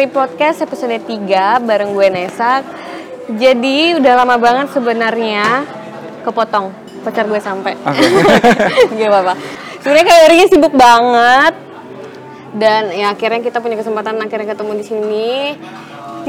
[0.03, 2.59] Necessary Podcast episode 3 bareng gue Nesa.
[3.39, 5.63] Jadi udah lama banget sebenarnya
[6.27, 6.75] kepotong
[7.07, 7.71] pacar gue sampai.
[8.99, 9.33] Gak apa-apa.
[9.79, 11.55] Sebenarnya kayak Ria sibuk banget
[12.51, 15.31] dan ya akhirnya kita punya kesempatan akhirnya ketemu di sini.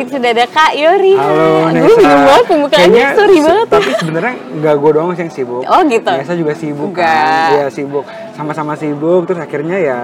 [0.07, 1.19] Sudah ada Kak Yori.
[1.19, 1.99] Halo Gue Nesa.
[1.99, 3.67] bingung banget pembukaannya, sorry banget.
[3.75, 5.63] Tapi sebenarnya nggak gue doang sih yang sibuk.
[5.67, 6.13] Oh, gitu?
[6.15, 7.11] Nesa juga sibuk Enggak.
[7.11, 7.51] kan.
[7.59, 8.07] Iya sibuk.
[8.39, 9.99] Sama-sama sibuk terus akhirnya ya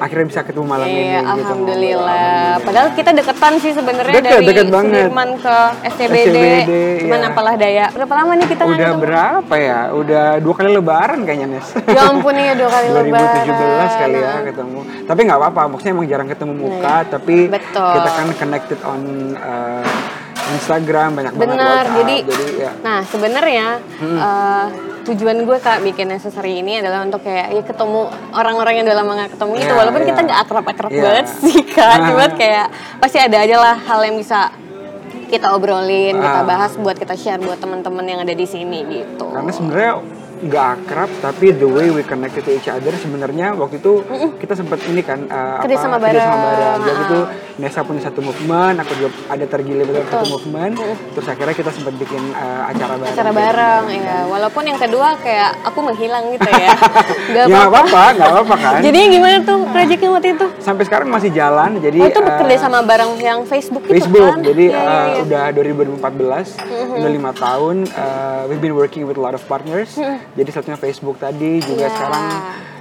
[0.00, 1.30] akhirnya bisa ketemu malam ini Iya, gitu.
[1.30, 2.54] alhamdulillah.
[2.60, 5.02] Padahal kita deketan sih sebenarnya Deket, dari deket banget.
[5.02, 6.26] Sudirman ke SCBD.
[6.32, 7.28] SCBD, Cuman iya.
[7.28, 7.86] apalah daya.
[7.90, 9.80] Berapa lama nih kita Udah berapa ya?
[9.92, 11.68] Udah dua kali lebaran kayaknya Nes.
[11.86, 13.90] Ya ampun ya dua kali 2017 lebaran.
[13.94, 14.78] kali ya ketemu.
[15.04, 17.52] Tapi nggak apa-apa, maksudnya emang jarang ketemu muka, tapi Iya.
[17.52, 17.92] Betul.
[17.94, 19.00] kita kan connected on
[19.36, 19.84] uh,
[20.52, 21.98] Instagram banyak banget Benar, WhatsApp.
[21.98, 22.70] jadi, jadi ya.
[22.80, 23.66] nah sebenarnya
[24.00, 24.66] eh,
[25.02, 29.12] tujuan gue kak bikin necessary ini adalah untuk kayak ya ketemu orang-orang yang udah lama
[29.18, 30.08] gak ketemu gitu, Iya, walaupun iya.
[30.08, 31.02] kita nggak akrab-akrab Iya.
[31.02, 32.06] banget sih kak, Nah.
[32.06, 34.52] cuma kayak pasti ada aja lah hal yang bisa
[35.26, 36.44] kita obrolin, kita Ah.
[36.44, 39.24] bahas buat kita share buat teman-teman yang ada di sini gitu.
[39.26, 39.92] Karena sebenarnya
[40.40, 44.00] nggak akrab tapi the way we connected to each other sebenarnya waktu itu
[44.36, 46.48] kita sempat ini kan uh, Kerja sama kerja sama bareng.
[46.50, 46.78] bareng.
[46.80, 47.04] Jadi Ah.
[47.04, 47.18] itu
[47.56, 50.74] Nesa punya satu movement, aku juga ada tergilir dengan satu movement.
[51.10, 53.10] Terus akhirnya kita sempat bikin uh, acara bareng.
[53.10, 56.70] acara bareng ya walaupun yang kedua kayak aku menghilang gitu ya
[57.30, 58.72] nggak Ya apa-apa, nggak apa-apa kan.
[58.80, 61.76] jadi gimana tuh proyeknya waktu itu Sampai sekarang masih jalan.
[61.76, 64.30] Jadi oh itu uh, bekerja sama bareng yang Facebook gitu Facebook.
[64.30, 65.22] kan Jadi Iya, uh, iya, iya.
[65.22, 66.60] udah 2014,
[66.96, 67.76] udah lima tahun.
[67.88, 69.96] uh, we've been working with a lot of partners.
[70.30, 71.90] Jadi satunya Facebook tadi juga Iya.
[71.90, 72.24] sekarang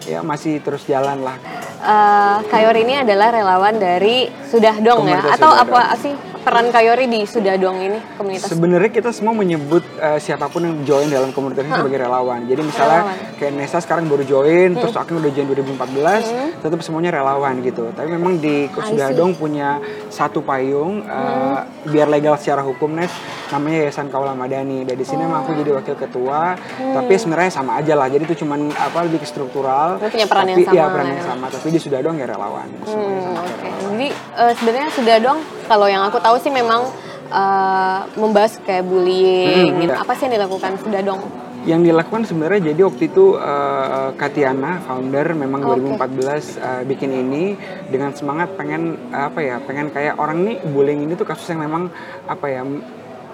[0.10, 1.38] ya masih terus jalan lah.
[1.80, 5.22] Eh, Kayori ini adalah relawan dari Sudah Dong ya?
[5.22, 6.14] Komunitas atau Sudah apa sih
[6.50, 10.82] peran Kayori di Sudah Dong ini komunitas Sebenarnya kita semua menyebut uh, siapa pun yang
[10.82, 12.50] join dalam komunitas ini sebagai relawan.
[12.50, 13.38] Jadi misalnya Relawan.
[13.38, 17.94] kayak Nesa sekarang baru join, terus aku udah join 2014, tetap semuanya relawan gitu.
[17.94, 19.14] Tapi memang di Sudah.
[19.14, 19.78] Dong punya
[20.10, 23.14] satu payung uh, biar legal secara hukum Nes
[23.54, 24.82] namanya Yayasan Kaula Madani.
[24.90, 28.10] Dan di sini emang aku jadi wakil ketua, tapi sebenarnya sama aja lah.
[28.10, 30.02] Jadi itu cuman apa lebih ke struktural.
[30.02, 31.14] Lu punya peran yang tapi, Ya sama, peran ya.
[31.14, 32.66] yang sama, tapi di Sudah Dong ya relawan.
[32.90, 33.70] Hmm, oke.
[33.94, 36.90] Jadi eh, sebenarnya Sudah Dong kalau yang aku tahu sih memang
[37.30, 39.94] eh, membahas kayak bullying Hmm, gitu.
[39.94, 40.02] iya.
[40.02, 41.22] Apa sih yang dilakukan Sudah Dong?
[41.60, 45.92] yang dilakukan sebenarnya jadi waktu itu uh, Katiana founder memang Oke.
[45.92, 47.60] 2014 uh, bikin ini
[47.92, 51.60] dengan semangat pengen uh, apa ya pengen kayak orang nih bullying ini tuh kasus yang
[51.60, 51.92] memang
[52.32, 52.64] apa ya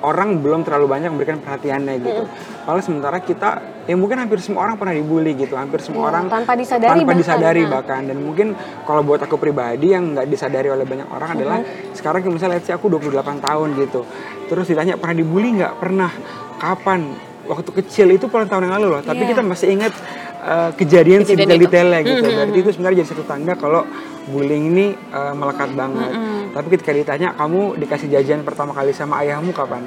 [0.02, 2.24] orang belum terlalu banyak memberikan perhatiannya gitu.
[2.66, 3.50] Padahal sementara kita
[3.86, 7.06] ya mungkin hampir semua orang pernah dibully gitu, hampir semua orang Iya, tanpa disadari tanpa
[7.06, 7.72] bahkan, disadari nah.
[7.78, 8.48] bahkan dan mungkin
[8.84, 11.94] kalau buat aku pribadi yang nggak disadari oleh banyak orang adalah Mm-hmm.
[11.94, 14.02] sekarang misalnya let's say aku 28 tahun gitu.
[14.46, 15.74] Terus ditanya pernah dibully nggak?
[15.78, 16.12] Pernah.
[16.56, 17.02] Kapan?
[17.46, 19.02] Waktu kecil itu puluhan tahun yang lalu loh.
[19.02, 19.30] Tapi Iya.
[19.38, 19.94] kita masih ingat
[20.42, 22.14] uh, kejadian, Kejadian sedetail-detailnya gitu.
[22.26, 22.38] Mm-hmm.
[22.42, 23.82] Berarti itu sebenarnya jadi satu tanda kalau
[24.26, 26.10] bullying ini uh, melekat banget.
[26.10, 26.42] Mm-hmm.
[26.54, 29.86] Tapi ketika ditanya kamu dikasih jajan pertama kali sama ayahmu kapan?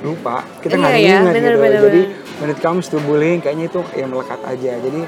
[0.00, 0.42] Lupa.
[0.58, 1.60] Kita nggak Iya ya, ingat bener, gitu.
[1.60, 2.38] bener, Jadi bener.
[2.38, 4.72] when it comes to bullying kayaknya itu ya melekat aja.
[4.76, 5.00] Jadi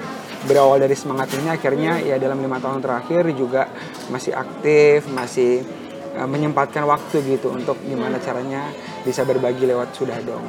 [0.42, 2.04] berawal dari semangat ini akhirnya Hmm.
[2.04, 3.70] ya dalam lima tahun terakhir juga
[4.08, 5.62] masih aktif, masih
[6.12, 8.68] uh, menyempatkan waktu gitu untuk gimana caranya
[9.00, 10.44] bisa berbagi lewat sudah dong.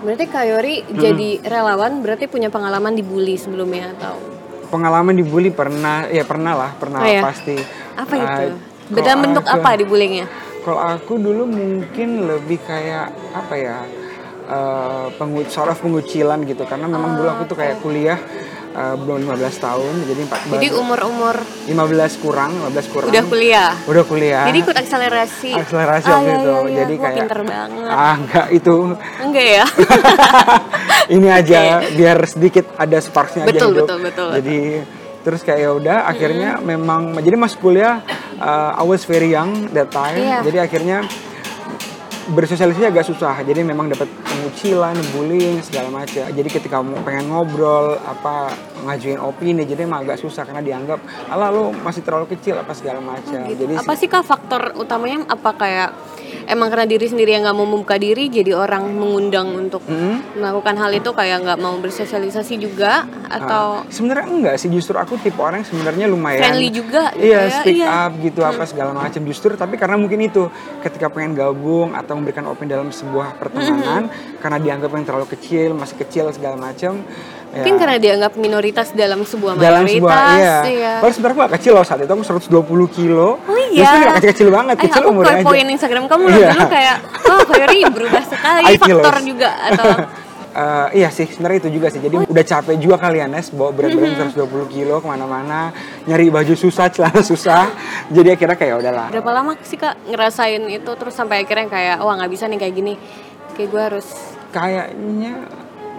[0.00, 0.94] Berarti Kayori Hmm.
[0.94, 4.14] jadi relawan berarti punya pengalaman dibully sebelumnya atau
[4.64, 7.22] Pengalaman dibully pernah ya pernah lah, pernah Oh, ya?
[7.22, 7.54] pasti.
[7.94, 8.44] apa Uh, itu?
[8.84, 10.26] kalau Dalam bentuk aku- apa dibullyingnya?
[10.64, 13.78] Kalau aku dulu mungkin lebih kayak apa ya
[14.44, 18.20] eh pengu sort of pengucilan gitu karena memang dulu aku tuh kayak kuliah
[18.70, 21.72] eh, belum 15 tahun jadi empat Jadi umur-umur 15
[22.18, 23.72] kurang 15 kurang udah kuliah.
[23.84, 25.50] udah kuliah Jadi ikut akselerasi.
[25.54, 26.76] akselerasi Ah, waktu iya, itu iya, iya.
[26.78, 27.88] jadi Wah, kayak pinter banget.
[27.90, 28.76] ah enggak itu
[29.18, 29.64] Enggak ya?
[31.16, 31.60] ini aja
[31.90, 33.86] biar sedikit ada sparksnya aja Betul, hidup.
[33.86, 34.58] betul, betul, jadi
[35.22, 38.04] terus kayak ya udah akhirnya memang jadi masuk kuliah
[38.44, 40.20] uh, I was very young that time.
[40.20, 40.44] Iya.
[40.44, 40.98] jadi akhirnya
[42.24, 43.36] bersosialisasi agak susah.
[43.44, 46.24] Jadi memang dapat pengucilan bullying segala macam.
[46.24, 51.48] Jadi ketika mau pengen ngobrol apa ngajuin opini jadi emang agak susah karena dianggap alah
[51.52, 53.44] lu masih terlalu kecil apa segala macam.
[53.44, 55.28] Jadi Apa sih kak faktor utamanya?
[55.28, 55.90] Apa kayak
[56.48, 60.40] emang karena diri sendiri yang nggak mau membuka diri jadi orang mengundang untuk Mm-mm.
[60.40, 65.16] melakukan hal itu kayak nggak mau bersosialisasi juga atau Ah, sebenarnya enggak sih justru aku
[65.20, 67.88] tipe orang yang sebenarnya lumayan Friendly juga gitu iya ya, speak iya.
[68.08, 70.48] up gitu apa segala macam justru tapi karena mungkin itu
[70.84, 74.12] ketika pengen gabung atau memberikan opini dalam sebuah pertemanan
[74.42, 77.00] karena dianggap yang terlalu kecil masih kecil segala macam
[77.54, 80.56] ya, mungkin karena dianggap minoritas dalam sebuah dalam mayoritas sebuah iya.
[80.66, 80.92] iya.
[80.98, 82.50] Kalau sebenarnya aku gak kecil loh saat itu aku 120
[82.90, 83.28] kilo.
[83.38, 83.80] Oh iya.
[83.80, 85.40] Justru gak kecil-kecil banget, Eh, kecil aku umurnya aja.
[85.40, 86.50] kepoin Instagram kamu loh Iya.
[86.50, 89.24] dulu kayak oh Koyori berubah sekali I faktor kilos.
[89.24, 89.86] juga atau
[90.54, 91.98] Eh, iya sih, sebenarnya itu juga sih.
[91.98, 92.30] Jadi Oh.
[92.30, 95.74] udah capek juga kalian Nes, bawa berat badan 120 kilo ke mana-mana,
[96.06, 97.74] nyari baju susah, celana susah.
[98.06, 99.06] Jadi akhirnya kayak "Ya udahlah.
[99.10, 102.70] berapa lama sih kak ngerasain itu terus sampai akhirnya kayak wah nggak bisa nih kayak
[102.72, 102.94] gini
[103.52, 104.06] kayak gue harus
[104.54, 105.42] Kayaknya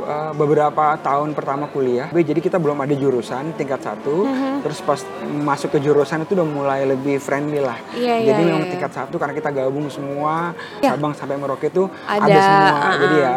[0.03, 4.55] uh, beberapa tahun pertama kuliah, jadi kita belum ada jurusan tingkat satu, Mm-hmm.
[4.65, 7.77] terus pas masuk ke jurusan itu udah mulai lebih friendly lah.
[7.95, 8.71] Iya, jadi iya, memang iya.
[8.75, 10.97] tingkat satu karena kita gabung semua, Iya.
[10.97, 12.69] Sabang sampai Merauke itu Ada, ada, semua.
[12.71, 12.93] uh-uh.
[12.99, 13.35] Jadi ya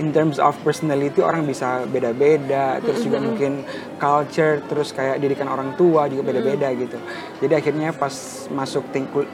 [0.00, 3.62] in terms of personality orang bisa beda-beda, terus juga mungkin
[4.00, 6.96] culture, terus kayak didikan orang tua juga beda-beda gitu.
[7.44, 8.12] Jadi akhirnya pas
[8.48, 8.88] masuk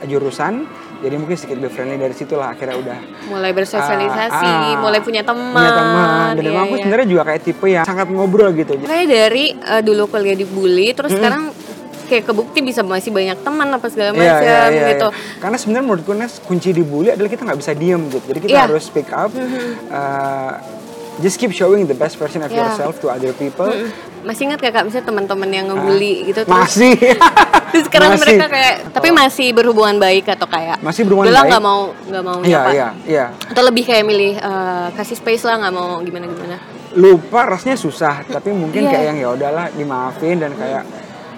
[0.04, 0.66] jurusan,
[0.98, 4.78] jadi mungkin sedikit lebih friendly dari situlah akhirnya udah mulai bersosialisasi Ah, ah.
[4.78, 6.82] mulai punya teman punya teman dan Iya, emang aku iya.
[6.82, 11.12] sebenarnya juga kayak tipe yang sangat ngobrol gitu kayak dari eh, dulu kuliah dibully terus
[11.12, 11.54] sekarang
[12.04, 15.38] kayak kebukti bisa masih banyak teman apa segala macam Iya, iya, iya, gitu iya.
[15.38, 18.62] karena sebenarnya menurutku Nes kunci dibully adalah kita nggak bisa diem gitu jadi kita Iya.
[18.64, 19.30] harus speak up
[19.88, 20.52] uh,
[21.18, 22.64] just keep showing the best version of Iya.
[22.64, 23.68] yourself to other people
[24.28, 26.92] masih ingat kakak misalnya teman-teman yang ngebully gitu terus masih.
[27.72, 28.20] terus sekarang Masih.
[28.22, 31.48] mereka kayak tapi masih berhubungan baik atau kayak Masih berhubungan baik.
[31.48, 33.26] nggak mau nggak mau iya iya iya.
[33.44, 36.56] Atau lebih kayak milih eh, kasih space lah nggak mau gimana gimana?
[36.92, 38.20] Lupa rasanya susah.
[38.22, 38.90] Tapi mungkin Iya.
[38.90, 40.84] kayak yang ya udahlah dimaafin dan kayak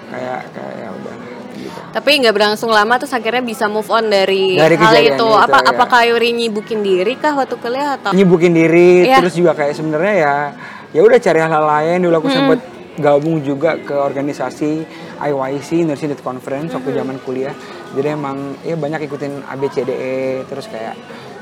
[0.07, 1.13] kayak kayak ya udah
[1.53, 1.79] gitu.
[1.91, 5.15] Tapi nggak berlangsung lama terus akhirnya bisa move on dari, Dari hal itu.
[5.15, 5.69] itu, apa ya.
[5.69, 8.11] apakah Yuri nyibukin diri kah waktu kuliah atau?
[8.11, 9.19] Nyibukin diri Iya.
[9.19, 10.33] terus juga kayak sebenarnya ya
[10.91, 11.97] ya udah cari hal-hal lain.
[12.01, 12.59] Dulu aku sempet
[12.99, 14.83] gabung juga ke organisasi
[15.21, 17.55] IYC Nursing Youth Conference waktu zaman kuliah.
[17.95, 20.95] Jadi emang ya banyak ikutin ABCDE terus kayak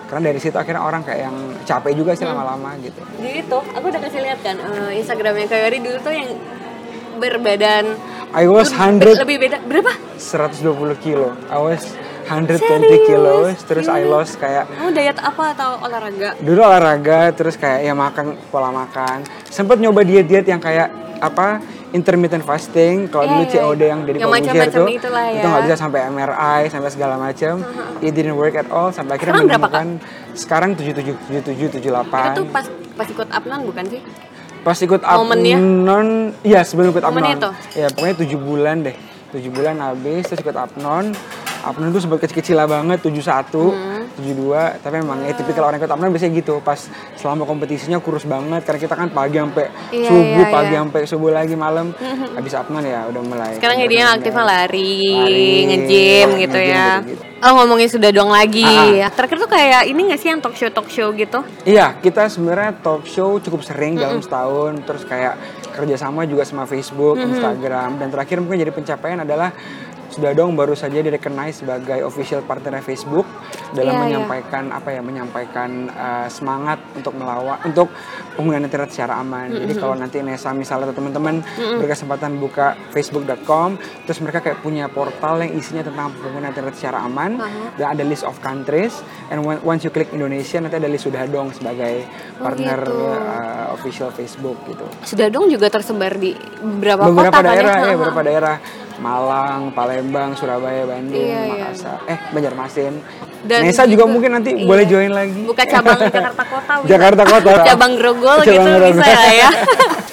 [0.10, 1.38] karena dari situ akhirnya orang kayak yang
[1.69, 2.98] capek juga sih lama-lama gitu.
[3.22, 6.30] Jadi itu, aku udah kasih lihat kan eh, Instagramnya Kak Yori dulu tuh yang
[7.22, 7.86] berbadan
[8.34, 9.92] I was lebih, 100 lebih beda berapa?
[10.18, 11.34] 120 kilo.
[11.50, 11.81] I was
[12.30, 13.02] 120 Serius?
[13.04, 16.30] kilos terus I lost kayak Kamu diet apa atau olahraga?
[16.38, 20.88] dulu olahraga terus kayak ya makan pola makan sempet nyoba diet diet yang kayak
[21.20, 21.58] apa
[21.90, 23.88] intermittent fasting kalau Iya, dulu iya, COD iya.
[23.88, 25.50] yang dari Yang macam-macam tuh itulah itu ya.
[25.50, 27.54] nggak bisa sampai MRI sampai segala macam
[28.00, 29.88] it didn't work at all sampai akhirnya Sekarang berapa, menemukan
[30.31, 34.02] sekarang 77 77 Itu 78 tuh pas pas ikut apnan bukan sih?
[34.60, 35.56] pas ikut Momennya?
[35.56, 36.08] Apnon
[36.44, 37.26] iya sebelum ikut Apnon
[37.74, 38.96] ya pokoknya 7 bulan deh
[39.31, 41.16] 7 bulan habis terus ikut Apnon
[41.61, 44.06] Apnon tuh sempat kecil-kecil lah banget 71 Hmm.
[44.15, 46.79] 72 tapi emang ya tipikal orang ikut Apnon biasanya gitu pas
[47.15, 50.79] selama kompetisinya kurus banget karena kita kan pagi sampai Iya, subuh iya, pagi iya.
[50.79, 51.91] sampai subuh lagi malam
[52.33, 56.88] habis Apnon ya udah mulai Sekarang jadinya aktifnya lari, Lari, nge-gym gitu nge-gym ya.
[57.00, 57.23] gitu-gitu.
[57.39, 58.67] Oh ngomongin sudah dong lagi.
[59.00, 61.39] Ah, Terakhir tuh kayak ini gak sih yang talk show talk show gitu?
[61.63, 65.39] Iya, kita sebenarnya talk show cukup sering dalam setahun, terus kayak
[65.71, 69.56] kerjasama juga sama Facebook, Instagram, dan terakhir mungkin jadi pencapaian adalah
[70.19, 73.24] sudah dong baru saja direcognize sebagai official partner Facebook
[73.71, 74.04] dalam Iya, iya.
[74.04, 77.88] menyampaikan apa ya, menyampaikan uh, semangat untuk melawan untuk
[78.36, 79.48] penggunaan internet secara aman.
[79.48, 81.40] Jadi kalau nanti Nesa misalnya atau teman-teman
[81.80, 87.40] berkesempatan buka facebook.com, terus mereka kayak punya portal yang isinya tentang penggunaan internet secara aman
[87.76, 91.23] dan ada list of countries and when- once you klik Indonesia nanti ada list sudah
[91.26, 92.04] dong sebagai
[92.35, 92.95] partner gitu.
[92.99, 94.83] uh, official Facebook gitu.
[95.02, 97.85] Sudah dong juga tersebar di beberapa, beberapa kota kan daerah ya?
[97.85, 98.56] ya, beberapa daerah
[98.99, 101.65] Malang, Palembang, Surabaya, Bandung, Iya, iya.
[101.65, 102.94] Makassar, eh Banjarmasin.
[103.39, 104.68] Dan Nesa juga juga- mungkin nanti iya.
[104.68, 105.39] boleh join lagi.
[105.41, 106.73] Buka cabang Jakarta Kota.
[106.83, 106.89] bisa.
[106.91, 107.51] Jakarta Kota.
[107.71, 108.91] cabang Grogol Cabang gitu Grogol.
[108.94, 109.49] bisa lah ya.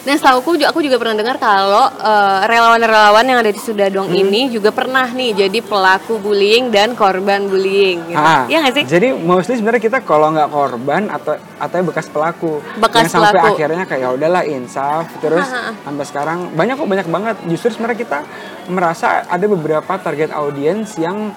[0.07, 4.07] Nah, setahu aku juga aku juga pernah dengar kalau eh, relawan-relawan yang ada di Sudadong
[4.07, 4.23] Hmm.
[4.23, 8.07] ini juga pernah nih jadi pelaku bullying dan korban bullying.
[8.07, 8.15] Gitu.
[8.17, 8.85] Ah, Iya nggak sih?
[8.87, 12.63] Jadi mostly sebenarnya kita kalau nggak korban atau atau bekas pelaku.
[12.79, 13.51] Bekas Yang sampai pelaku.
[13.51, 15.43] akhirnya kayak ya udahlah insaf terus
[15.83, 17.37] sampai sekarang banyak kok banyak banget.
[17.51, 18.19] Justru sebenarnya kita
[18.77, 21.33] merasa ada beberapa target audiens yang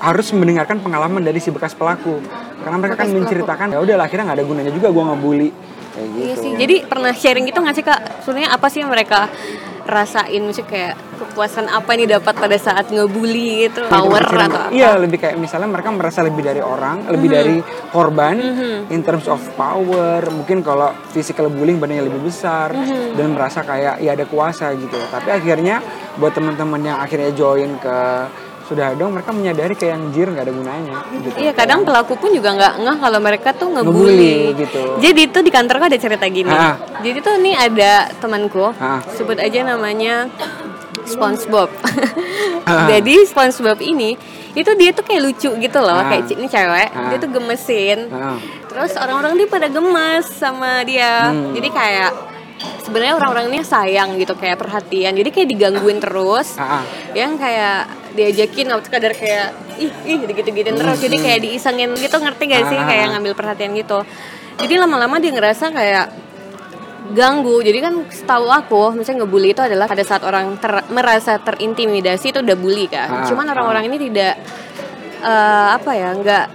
[0.00, 2.18] harus mendengarkan pengalaman dari si bekas pelaku
[2.64, 3.22] karena mereka kan Bekas pelaku.
[3.28, 5.50] menceritakan ya udahlah akhirnya nggak ada gunanya juga gua ngebully
[5.92, 6.24] kayak gitu.
[6.24, 6.52] Iya sih.
[6.56, 8.00] Jadi pernah sharing gitu nggak sih kak?
[8.24, 9.28] Sebenarnya apa sih yang mereka
[9.86, 10.42] rasain?
[10.42, 13.86] Maksudnya kayak kepuasan apa nih dapat pada saat ngebully gitu?
[13.86, 14.74] Power Lebih atau apa?
[14.74, 17.36] Iya, lebih kayak misalnya mereka merasa lebih dari orang, lebih Mhm.
[17.36, 17.56] dari
[17.90, 18.36] korban
[18.90, 20.22] in terms of power.
[20.28, 23.14] Mungkin kalau physical bullying badannya lebih besar Mhm.
[23.18, 24.98] dan merasa kayak ya ada kuasa gitu.
[25.10, 25.78] Tapi akhirnya
[26.18, 27.98] buat teman-teman yang akhirnya join ke
[28.62, 31.36] sudah dong mereka menyadari kayak anjir nggak ada gunanya gitu.
[31.36, 34.36] Iya kadang pelaku pun juga nggak ngeh kalau mereka tuh Ngebully, ngebully.
[34.56, 34.82] gitu.
[34.98, 36.48] Jadi tuh di kantorku ada cerita gini.
[36.48, 36.78] Ah.
[36.98, 39.02] Jadi tuh nih ada temanku, Ah.
[39.12, 40.30] sebut aja namanya
[41.04, 41.68] SpongeBob.
[42.92, 44.14] Jadi SpongeBob ini
[44.52, 46.08] itu dia tuh kayak lucu gitu loh, Ah.
[46.08, 47.08] kayak ini cewek, Ah.
[47.08, 47.98] dia tuh gemesin.
[48.12, 48.36] Ah.
[48.68, 51.28] Terus orang-orang dia pada gemes sama dia.
[51.28, 51.52] Hmm.
[51.52, 52.10] Jadi kayak
[52.80, 55.12] sebenarnya orang-orang ini sayang gitu kayak perhatian.
[55.12, 56.56] Jadi kayak digangguin terus.
[56.56, 56.82] Ah, ah.
[57.12, 57.78] Yang kayak
[58.12, 60.98] diajakin nggak sekadar kayak ih ih gitu-gituin terus.
[60.98, 62.84] Jadi kayak diisengin gitu ngerti gak sih Hmm.
[62.84, 62.88] Ah.
[62.88, 63.98] kayak ngambil perhatian gitu.
[64.58, 66.06] Jadi lama-lama dia ngerasa kayak
[67.12, 67.60] ganggu.
[67.60, 72.38] Jadi kan setahu aku, misalnya ngebully itu adalah pada saat orang ter- merasa terintimidasi itu
[72.40, 73.08] udah bully kan.
[73.10, 74.38] Ah, Cuman orang-orang ini tidak
[75.22, 76.46] eh, apa ya, nggak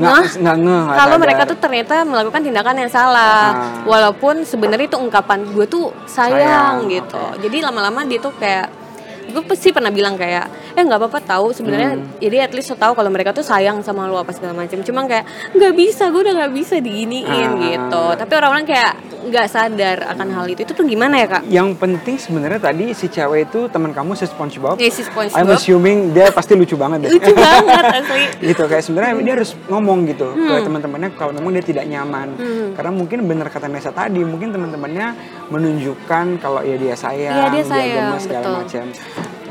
[0.00, 3.44] nggak ngeh nggak ngeh kalau mereka tuh ternyata melakukan tindakan yang salah.
[3.52, 3.54] Ah.
[3.84, 7.24] walaupun sebenarnya itu ungkapan gue tuh Sayang, sayang, gitu.
[7.44, 8.79] jadi lama-lama dia tuh kayak
[9.22, 12.06] gue pasti pernah bilang kayak eh nggak apa-apa tahu sebenarnya Hmm.
[12.16, 15.04] jadi at least lo tahu kalau mereka tuh sayang sama lo apa segala macam cuma
[15.04, 17.60] kayak nggak bisa gue udah nggak bisa diginiin Ah.
[17.60, 18.04] gitu.
[18.16, 20.62] Tapi orang-orang kayak nggak sadar akan hal itu.
[20.62, 21.42] Itu tuh gimana ya kak?
[21.46, 24.76] Yang penting sebenarnya tadi si cewek itu teman kamu si SpongeBob.
[24.76, 25.36] Ya si SpongeBob.
[25.36, 27.10] I'm assuming dia pasti lucu banget deh.
[27.12, 28.24] Lucu banget asli.
[28.48, 30.64] Gitu kayak sebenarnya dia harus ngomong gitu ke Hmm.
[30.64, 32.28] teman-temannya kalau memang dia tidak nyaman.
[32.72, 35.06] Karena mungkin bener kata Nesa tadi mungkin teman-temannya
[35.50, 38.84] menunjukkan kalau ya dia sayang Iya, dia sayang, gemes segala macam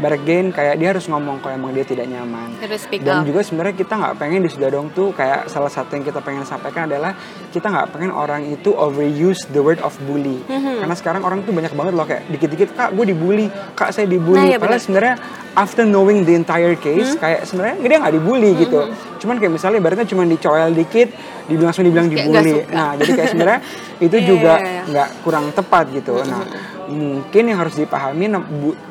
[0.01, 2.55] again kayak dia harus ngomong kalau emang dia tidak nyaman.
[2.57, 3.27] Harus speak dan up.
[3.27, 6.87] juga sebenarnya kita nggak pengen di Sudadong tuh kayak salah satu yang kita pengen sampaikan
[6.87, 7.11] adalah
[7.49, 10.39] kita nggak pengen orang itu overuse the word of bully.
[10.41, 10.79] Mhm.
[10.79, 13.47] karena sekarang orang tuh banyak banget loh kayak dikit-dikit kak gue dibully.
[13.73, 14.39] Kak saya dibully.
[14.39, 14.85] Nah, iya padahal benar.
[14.85, 15.15] sebenarnya
[15.53, 17.19] after knowing the entire case Hmm?
[17.19, 18.79] kayak sebenarnya dia nggak dibully gitu.
[19.19, 21.11] Cuman kayak misalnya ibaratnya cuma dicoel dikit
[21.45, 22.63] dibilang langsung dibilang dibully.
[22.69, 23.59] nah jadi kayak sebenarnya
[24.05, 24.81] itu Iya, juga iya, iya.
[24.85, 26.13] nggak kurang tepat gitu.
[26.21, 26.45] Nah
[26.89, 28.25] mungkin yang harus dipahami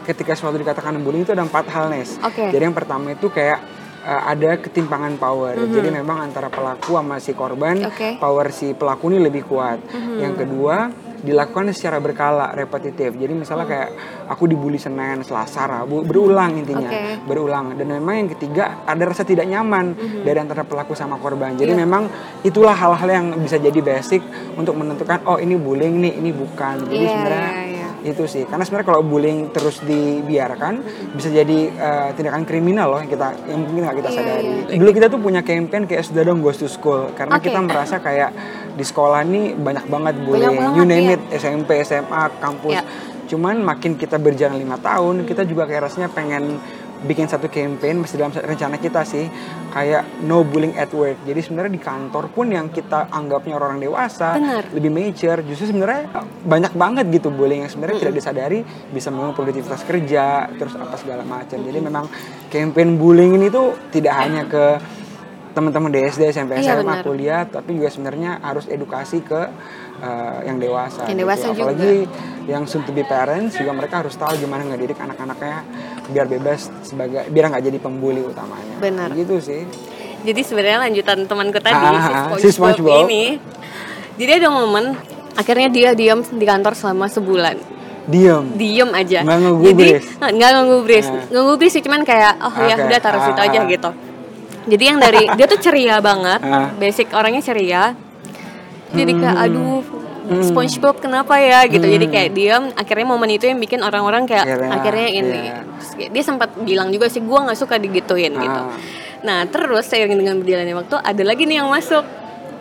[0.07, 2.49] ketika suatu dikatakan bullying itu ada empat hal Nes Oke.
[2.49, 3.59] jadi yang pertama itu kayak
[4.09, 5.55] uh, ada ketimpangan power.
[5.69, 7.77] Jadi memang antara pelaku sama si korban.
[7.85, 8.17] Mhm.
[8.17, 9.79] power si pelaku ini lebih kuat.
[10.19, 10.77] Yang kedua,
[11.19, 13.11] dilakukan secara berkala, repetitif.
[13.15, 13.91] Jadi misalnya kayak
[14.31, 17.27] aku dibully Senin, Selasa, Rabu, berulang intinya, Oke.
[17.27, 17.75] berulang.
[17.75, 21.59] Dan memang yang ketiga ada rasa tidak nyaman dari antara pelaku sama korban.
[21.59, 21.71] Jadi.
[21.75, 21.85] Iya.
[21.85, 22.11] memang
[22.43, 24.23] itulah hal-hal yang bisa jadi basic
[24.59, 26.87] untuk menentukan oh ini bullying nih, ini bukan.
[26.87, 27.78] Jadi Iya, sebenarnya iya, iya.
[28.01, 30.81] Itu sih karena sebenarnya kalau bullying terus dibiarkan
[31.13, 34.77] bisa jadi eh, tindakan kriminal loh yang kita yang mungkin nggak kita Iya, sadari iya.
[34.79, 37.49] dulu kita tuh punya campaign kayak sudah dong goes to school karena Oke.
[37.49, 38.31] kita merasa kayak
[38.73, 42.83] di sekolah nih banyak banget bullying banget, you name it SMP SMA kampus Iya.
[43.29, 46.57] cuman makin kita berjalan lima tahun kita juga kayak rasanya pengen
[46.99, 49.31] bikin satu campaign masih dalam rencana kita sih
[49.71, 51.23] kayak no bullying at work.
[51.23, 54.65] Jadi sebenarnya di kantor pun yang kita anggapnya orang dewasa Benar.
[54.75, 56.11] lebih mature justru sebenarnya
[56.43, 58.59] banyak banget gitu bullying yang sebenarnya tidak disadari
[58.91, 61.59] bisa memang produktivitas kerja terus apa segala macam.
[61.63, 62.05] Jadi memang
[62.51, 64.65] campaign bullying ini tuh tidak hanya ke
[65.59, 69.51] teman-teman DSD SMP Iya, SMA kuliah tapi juga sebenarnya harus edukasi ke
[69.99, 71.55] uh, yang dewasa Yang dewasa juga.
[71.59, 71.95] apalagi
[72.47, 75.67] yang soon to be parents juga mereka harus tahu gimana ngedidik anak-anaknya
[76.09, 79.13] biar bebas sebagai biar nggak jadi pembuli utamanya Benar.
[79.13, 79.63] gitu sih
[80.19, 83.07] Jadi sebenarnya lanjutan temanku tadi Ah, si si SpongeBob, SpongeBob.
[83.07, 83.39] ini.
[84.17, 84.99] Jadi ada momen
[85.33, 87.55] akhirnya dia diam di kantor selama sebulan.
[88.05, 89.23] diem Diem aja.
[89.23, 90.05] Nggak Jadi ngegubris.
[90.19, 91.07] nggak nggak ngegubris.
[91.07, 91.23] Nah.
[91.31, 92.85] Ngegubris sih cuman kayak oh ya Oke.
[92.85, 93.69] udah taruh situ Ah, aja ah.
[93.69, 93.91] gitu.
[94.67, 96.41] Jadi yang dari dia tuh ceria banget.
[96.43, 96.75] Ah.
[96.75, 97.95] Basic orangnya ceria.
[98.91, 99.37] Jadi kayak
[100.29, 100.45] Hmm.
[100.45, 101.83] SpongeBob kenapa ya gitu.
[101.83, 105.41] Jadi kayak diam akhirnya momen itu yang bikin orang-orang kayak Akhirnya, akhirnya ini.
[105.49, 105.57] iya.
[105.65, 108.61] Terus kayak dia sempat bilang juga sih gua nggak suka digituin gitu.
[108.61, 108.77] Ah.
[109.25, 112.05] Nah terus seiring dengan berjalannya waktu ada lagi nih yang masuk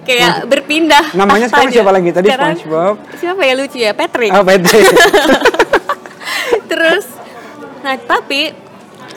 [0.02, 1.12] kayak berpindah.
[1.14, 2.10] Namanya sekarang siapa lagi?
[2.16, 2.96] Tadi Sekarang SpongeBob.
[3.20, 4.32] Siapa ya lucu ya Patrick.
[4.32, 4.82] oh Pedri
[6.72, 7.06] terus
[7.82, 8.52] nah tapi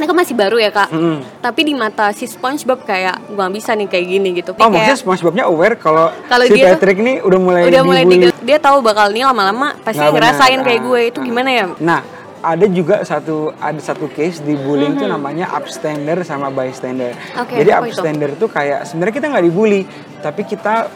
[0.00, 0.88] ini kan masih baru ya kak.
[0.88, 1.18] Mm.
[1.38, 4.50] Tapi di mata si SpongeBob kayak gua nggak bisa nih kayak gini gitu.
[4.50, 6.08] oh Kayak maksudnya SpongeBobnya aware kalau
[6.42, 8.32] si dia tuh Patrick nih udah mulai udah mulai dibully.
[8.32, 10.66] di, dia tahu bakal nih lama-lama pasti Nggak ngerasain benar.
[10.66, 11.24] kayak gue itu Ah.
[11.24, 11.64] gimana ya?
[11.78, 12.00] Nah,
[12.40, 15.00] ada juga satu ada satu case di bullying Mhm.
[15.00, 17.12] tuh namanya upstander sama bystander.
[17.36, 17.92] Oke, Jadi apa itu?
[17.92, 19.80] upstander tuh kayak sebenarnya kita nggak dibully,
[20.18, 20.88] tapi kita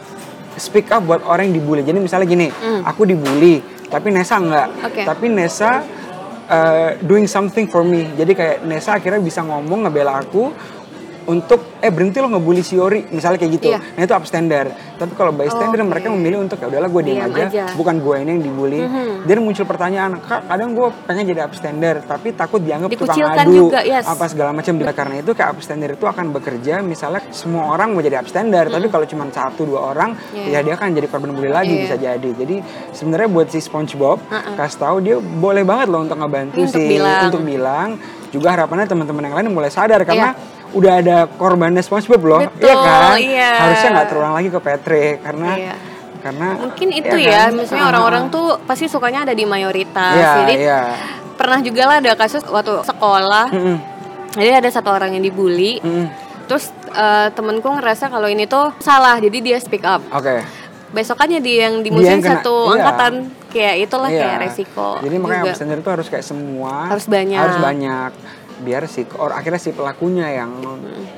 [0.55, 1.81] speak up buat orang yang dibully.
[1.81, 2.47] Jadi misalnya gini,
[2.81, 4.67] aku dibully, tapi Nesa nggak.
[4.71, 4.87] Hmm.
[4.87, 5.01] Oke.
[5.03, 5.85] Tapi Nesa
[6.49, 8.09] uh, doing something for me.
[8.13, 10.53] Jadi kayak Nesa akhirnya bisa ngomong ngebela aku
[11.25, 13.79] untuk eh berhenti lo ngebully si Yori misalnya kayak gitu Iya.
[13.81, 14.65] nah itu upstander
[14.95, 15.89] tapi kalau bystander Oke.
[15.89, 17.65] mereka memilih untuk ya udahlah gue diam Diam aja, aja.
[17.73, 19.25] bukan gue ini yang dibully Mhm.
[19.25, 23.81] dan muncul pertanyaan kak kadang gue pengen jadi upstander tapi takut dianggap tukang adu juga,
[23.81, 24.05] yes.
[24.05, 28.17] apa segala macam karena itu kayak upstander itu akan bekerja misalnya semua orang mau jadi
[28.17, 30.13] upstander tapi kalau cuma satu dua orang.
[30.31, 30.47] Iya.
[30.51, 31.81] ya dia akan jadi korban bully lagi Iya.
[31.81, 32.55] bisa jadi jadi
[32.91, 34.55] sebenarnya buat si SpongeBob Uh-uh.
[34.55, 37.27] kasih tahu dia boleh banget loh untuk ngebantu Untuk sih bilang.
[37.27, 37.89] untuk bilang
[38.29, 40.35] juga harapannya teman-teman yang lain mulai sadar karena
[40.71, 43.15] udah ada korbannya SpongeBob loh, Betul, iya kan?
[43.17, 43.51] iya.
[43.59, 45.75] Harusnya nggak terulang lagi ke Patrick karena Iya.
[46.19, 47.51] karena Mungkin itu iya ya, kan?
[47.53, 50.15] misalnya Ah, orang-orang tuh pasti sukanya ada di mayoritas.
[50.15, 50.79] Iya, Jadi iya.
[51.35, 53.47] pernah juga lah ada kasus waktu sekolah.
[53.49, 53.77] Mm-mm,
[54.33, 55.77] Jadi ada satu orang yang dibully.
[55.79, 56.07] mm-mm.
[56.45, 60.01] Terus eh, temenku ngerasa kalau ini tuh salah, jadi dia speak up.
[60.09, 60.41] Oke.
[60.87, 62.73] Besokannya dia yang dimusuhin satu iya.
[62.79, 63.13] angkatan
[63.49, 64.21] kayak itulah Iya.
[64.21, 64.89] kayak resiko.
[64.99, 65.75] Jadi makanya juga.
[65.75, 67.35] itu harus kayak semua Harus banyak.
[67.35, 68.11] harus banyak
[68.57, 70.51] biar si or akhirnya si pelakunya yang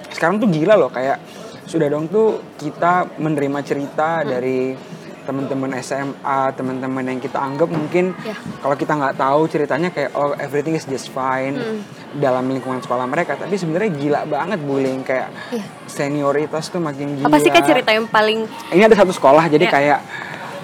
[0.10, 1.22] sekarang tuh gila loh kayak
[1.64, 4.74] sudah dong tuh kita menerima cerita dari
[5.22, 8.32] teman-teman SMA, teman-teman yang kita anggap mungkin Ya.
[8.64, 11.84] kalau kita nggak tahu ceritanya kayak oh everything is just fine
[12.16, 15.68] dalam lingkungan sekolah mereka, tapi sebenarnya gila banget bullying kayak Iya.
[15.86, 17.28] senioritas tuh makin gila.
[17.28, 19.72] Apa sih kak cerita yang paling Ini ada satu sekolah jadi Ya.
[19.72, 20.00] kayak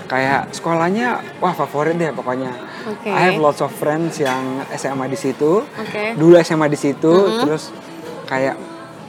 [0.08, 1.08] kayak sekolahnya
[1.44, 2.56] wah favorit deh pokoknya.
[2.84, 3.10] Oke.
[3.10, 5.64] I have lots of friends yang SMA di situ.
[5.64, 6.16] Oke.
[6.20, 7.42] Dulu SMA di situ Mm-hmm.
[7.46, 7.64] terus
[8.28, 8.56] kayak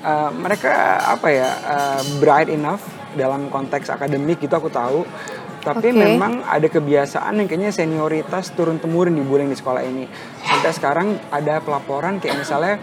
[0.05, 2.83] uh, mereka apa ya uh, bright enough
[3.15, 5.03] dalam konteks akademik gitu aku tahu.
[5.65, 10.05] Tapi memang ada kebiasaan yang kayaknya senioritas turun temurun di bullying di sekolah ini.
[10.45, 12.77] Sampai sekarang ada pelaporan kayak misalnya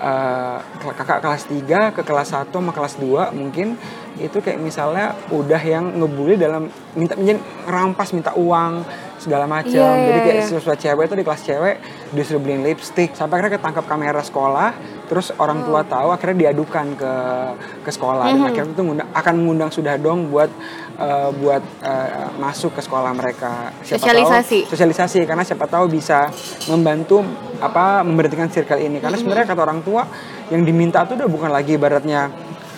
[0.00, 0.58] eh,
[0.96, 3.76] kakak kelas 3 ke kelas 1 sama kelas 2 mungkin
[4.18, 7.38] itu kayak misalnya udah yang ngebully dalam minta minjem
[7.68, 8.84] rampas minta uang
[9.20, 10.48] segala macam Iya, iya, jadi kayak iya.
[10.48, 11.76] siswa cewek itu di kelas cewek
[12.16, 14.72] disuruh beliin lipstick sampai akhirnya ketangkap kamera sekolah
[15.10, 17.12] terus orang tua tahu akhirnya diadukan ke
[17.82, 18.30] ke sekolah.
[18.30, 20.46] Dan akhirnya itu ngundang, akan mengundang sudah dong buat
[21.00, 24.58] eh, buat eh, masuk ke sekolah mereka Siapa tahu- Sosialisasi.
[24.68, 26.28] sosialisasi karena siapa tahu bisa
[26.66, 27.24] membantu
[27.58, 30.04] apa memberhentikan circle ini karena sebenarnya kata orang tua
[30.48, 32.28] yang diminta tuh udah bukan lagi ibaratnya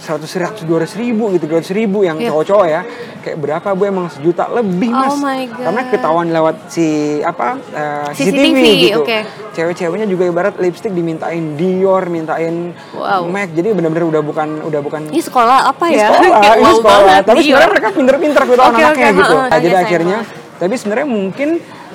[0.02, 2.28] 100 100 200 ribu gitu 200 ribu yang Iya.
[2.28, 2.82] cowok-cowok ya
[3.20, 5.62] kayak berapa bu emang sejuta lebih mas Oh my God.
[5.62, 6.86] karena ketahuan lewat si
[7.20, 9.18] apa eh, CCTV, CCTV, gitu oke.
[9.52, 13.24] cewek-ceweknya juga ibarat lipstick dimintain Dior mintain Wow.
[13.24, 16.10] Mac jadi benar-benar udah bukan udah bukan ini sekolah apa ini ya?
[16.10, 16.98] sekolah, Kayak ini wow sekolah.
[16.98, 19.34] banget, Tapi sebenarnya mereka pinter-pinter gitu Oke, anak-anaknya oke, gitu.
[19.38, 20.18] Nah, jadi akhirnya,
[20.56, 21.48] tapi sebenarnya mungkin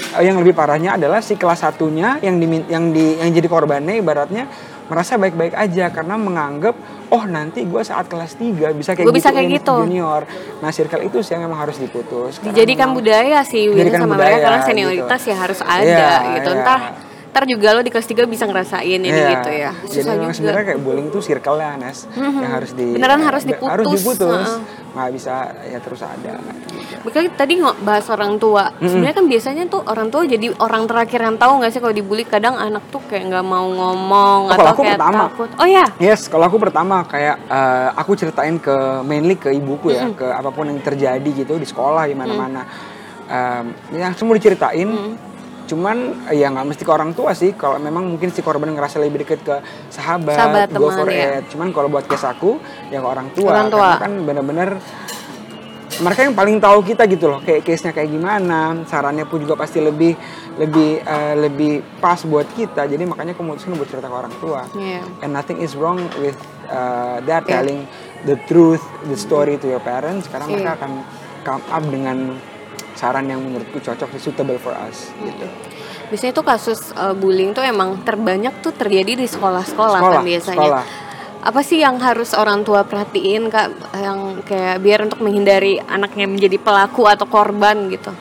[0.09, 3.97] eh, yang lebih parahnya adalah si kelas satunya yang di, yang di yang jadi korbannya
[3.97, 4.47] ibaratnya
[4.85, 6.71] merasa baik-baik aja karena menganggap
[7.09, 9.75] oh nanti gue saat kelas 3 bisa kayak Gua bisa kayak gituin gitu.
[9.85, 10.21] junior.
[10.59, 12.37] Nah circle itu sih yang memang harus diputus.
[12.37, 14.67] Dijadikan memang- budaya sih Win sama budaya, mereka karena gitu.
[14.67, 16.57] senioritas ya harus ada Iya, gitu iya.
[16.57, 16.81] entah
[17.37, 19.29] ntar juga lo di kelas 3 bisa ngerasain ini Iya.
[19.29, 22.85] gitu ya Jadi susah memang juga sebenarnya kayak bullying itu circle-nya Nes yang harus di
[22.89, 24.49] Beneran harus diputus, Harus diputus.
[24.49, 24.59] heeh.
[24.97, 25.33] Nggak bisa
[25.69, 26.97] ya terus ada gitu.
[27.05, 28.73] Makanya tadi nggak bahas orang tua.
[28.81, 32.25] Sebenarnya kan biasanya tuh orang tua jadi orang terakhir yang tahu nggak sih kalau dibully
[32.25, 35.21] kadang anak tuh kayak nggak mau ngomong Oh, atau kalau aku kayak pertama.
[35.29, 35.49] takut.
[35.53, 35.85] Oh ya.
[36.01, 38.73] Yes, kalau aku pertama kayak eh, aku ceritain ke
[39.05, 42.65] mainly ke ibuku ya, ke apa pun yang terjadi gitu di sekolah di mana-mana.
[43.27, 44.89] Em, yang semua diceritain.
[45.67, 45.97] Cuman
[46.31, 47.51] eh, ya nggak mesti ke orang tua sih.
[47.53, 49.55] Kalau memang mungkin si korban ngerasa lebih deket ke
[49.91, 51.43] sahabat, Sahabat, go for ya.
[51.43, 51.51] it.
[51.51, 52.57] Cuman kalau buat case aku
[52.89, 53.51] ya ke orang tua.
[53.51, 53.89] Orang tua.
[53.99, 54.69] Karena kan bener-bener
[55.97, 59.57] mereka yang paling tahu kita gitu loh kayak case nya kayak gimana sarannya pun juga
[59.57, 60.13] pasti lebih
[60.61, 64.61] lebih eh, lebih pas buat kita jadi makanya aku memutuskan buat cerita ke orang tua
[64.77, 65.01] Iya.
[65.25, 66.37] and nothing is wrong with
[66.69, 67.61] uh, that Yeah.
[67.61, 67.79] telling
[68.29, 70.77] the truth the story to your parents karena mereka Iya.
[70.77, 70.91] akan
[71.41, 72.17] come up dengan
[72.97, 75.45] saran yang menurutku cocok suitable for us gitu
[76.07, 80.55] Biasanya tuh kasus uh, bullying tuh emang terbanyak tuh terjadi di sekolah-sekolah kan biasanya.
[80.55, 80.83] sekolah.
[81.43, 86.63] Apa sih yang harus orang tua perhatiin kak yang kayak biar untuk menghindari anaknya menjadi
[86.63, 88.15] pelaku atau korban gitu?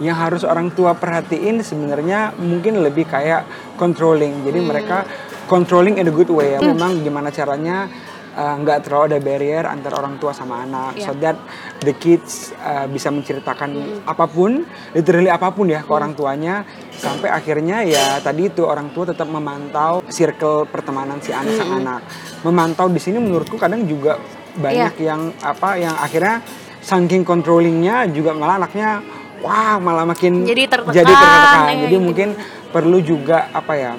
[0.00, 3.44] yang harus orang tua perhatiin sebenarnya mungkin lebih kayak
[3.76, 4.44] controlling Hmm.
[4.48, 4.96] jadi mereka
[5.44, 7.84] controlling in a good way ya memang gimana caranya
[8.32, 11.32] uh, nggak terlalu ada barrier antara orang tua sama anak so Yeah.
[11.32, 11.36] that
[11.80, 14.00] the kids uh, bisa menceritakan Hmm.
[14.04, 16.62] apa pun literally apa pun ya ke orang tuanya
[16.92, 21.80] sampai akhirnya ya tadi itu orang tua tetap memantau circle pertemanan si anak sang Hmm.
[21.80, 22.00] anak
[22.40, 24.18] memantau di sini menurutku kadang juga
[24.52, 25.06] banyak Iya.
[25.06, 26.42] yang apa yang akhirnya
[26.80, 28.98] saking controllingnya juga malah anaknya
[29.38, 31.60] wah malah makin Jadi tertekan, jadi tertekan.
[31.66, 32.02] ya, jadi gitu.
[32.02, 32.28] mungkin
[32.68, 33.92] perlu juga apa ya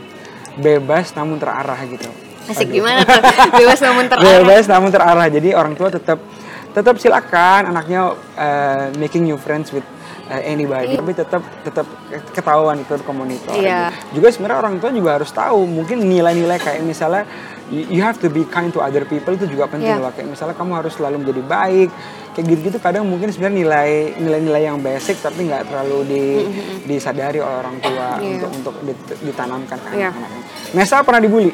[0.54, 2.10] bebas namun terarah gitu
[2.44, 3.22] Asik gimana tuh?
[3.56, 4.26] Bebas namun terarah.
[4.42, 6.18] bebas namun terarah jadi orang tua tetap
[6.72, 8.02] tetap silakan anaknya
[8.34, 9.84] uh, making new friends with
[10.26, 11.84] uh, anybody tapi tetap tetap
[12.32, 13.92] ketahuan itu komunitas Iya.
[14.10, 17.28] juga sebenarnya orang tua juga harus tahu mungkin nilai-nilai kayak misalnya
[17.68, 20.00] you have to be kind to other people itu juga penting Iya.
[20.00, 21.90] loh kayak misalnya kamu harus selalu menjadi baik
[22.32, 26.24] kayak gitu-gitu kadang mungkin sebenarnya nilai nilai-nilai yang basic tapi nggak terlalu di,
[26.88, 28.40] disadari oleh orang tua Iya.
[28.40, 30.08] untuk untuk dit- ditanamkan ke Iya.
[30.10, 30.44] anak-anaknya.
[30.72, 31.52] Nesa pernah dibully?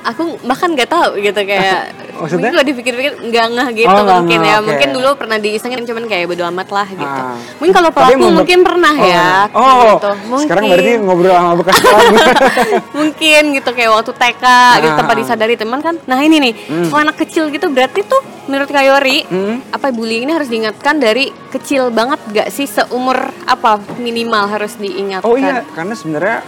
[0.00, 2.50] Aku bahkan nggak tahu gitu kayak Maksudnya?
[2.50, 4.58] Mungkin kalau dipikir-pikir nggak ngeh gitu Oh, mungkin ngeh, ya.
[4.58, 4.66] oke.
[4.66, 7.06] Mungkin dulu pernah diisengin cuman kayak bodo amat lah gitu.
[7.22, 7.38] Ah.
[7.56, 9.28] Mungkin kalau pelaku mungkin pernah Oh, ya.
[9.48, 10.10] Oh, gitu.
[10.26, 10.44] Mungkin.
[10.44, 12.14] sekarang berarti ngobrol sama bekas pelaku.
[12.98, 14.44] mungkin gitu kayak waktu TK
[14.80, 14.98] gitu Ah.
[14.98, 15.94] tanpa disadari teman kan.
[16.04, 16.52] Nah ini nih,
[16.88, 19.60] kalau anak kecil gitu berarti tuh menurut Kayori Hmm.
[19.70, 25.22] apa bullying ini harus diingatkan dari kecil banget gak sih seumur apa minimal harus diingatkan?
[25.22, 26.38] Oh iya, karena sebenarnya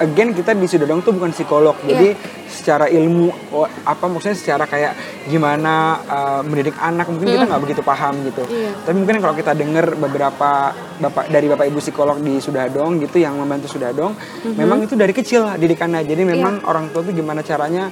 [0.00, 1.76] again kita di Sudodong tuh bukan psikolog.
[1.84, 1.88] Iya.
[1.94, 2.08] Jadi
[2.54, 4.94] secara ilmu oh, apa maksudnya secara kayak
[5.26, 8.42] gimana uh, mendidik anak mungkin kita nggak begitu paham gitu.
[8.46, 8.70] Iya.
[8.86, 13.34] Tapi mungkin kalau kita dengar beberapa bapak dari bapak ibu psikolog di Sudadong gitu yang
[13.38, 14.54] membantu Sudadong, Mhm.
[14.54, 16.06] memang itu dari kecil didikannya.
[16.06, 16.30] Jadi Iya.
[16.38, 17.90] memang orang tua tuh gimana caranya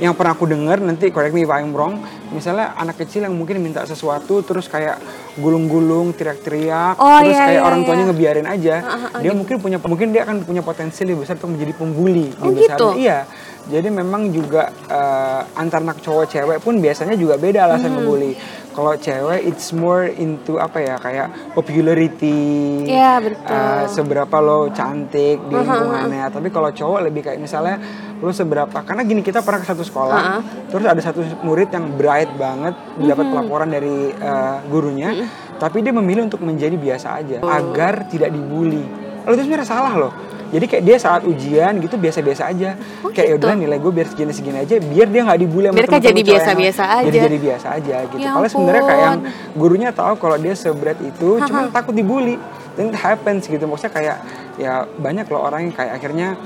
[0.00, 2.00] yang pernah aku dengar nanti correct me if I'm wrong
[2.32, 4.96] misalnya anak kecil yang mungkin minta sesuatu terus kayak
[5.36, 8.10] gulung-gulung teriak-teriak Oh, terus iya, kayak iya, orang tuanya iya.
[8.10, 8.74] ngebiarin aja
[9.20, 12.76] dia mungkin punya mungkin dia akan punya potensi lebih besar untuk menjadi pembuli Oh, besar
[12.78, 12.88] gitu?
[12.96, 13.28] iya
[13.64, 18.02] jadi memang juga eh, antar anak cowok cewek pun biasanya juga beda alasan Hmm.
[18.02, 18.34] ngebully.
[18.72, 22.40] Kalau cewek it's more into apa ya kayak popularity
[22.84, 23.52] Iya, betul.
[23.52, 26.26] eh, seberapa lo cantik di lingkungannya.
[26.28, 27.76] Tapi kalau cowok lebih kayak misalnya
[28.18, 30.22] lo seberapa karena gini kita pernah ke satu sekolah
[30.68, 35.10] terus ada satu murid yang bright banget dapat pelaporan dari eh, gurunya
[35.58, 38.82] tapi dia memilih untuk menjadi biasa aja agar tidak dibully.
[39.22, 40.12] Lo itu sebenarnya salah loh
[40.52, 42.76] jadi kayak dia saat ujian gitu biasa-biasa aja.
[42.76, 43.30] Kayak gitu?
[43.32, 46.82] yaudah nilai gue biar segini-segini aja biar dia nggak dibully sama Biar temen-temen jadi biasa-biasa
[46.84, 47.24] jadi aja.
[47.24, 48.20] jadi biasa aja gitu.
[48.20, 49.20] Ya kalau sebenarnya kayak yang
[49.56, 52.36] gurunya tahu kalau dia sebret itu cuman takut dibully.
[52.72, 53.64] Dan it happens gitu.
[53.68, 54.16] Maksudnya kayak
[54.56, 56.36] ya banyak loh orang yang kayak akhirnya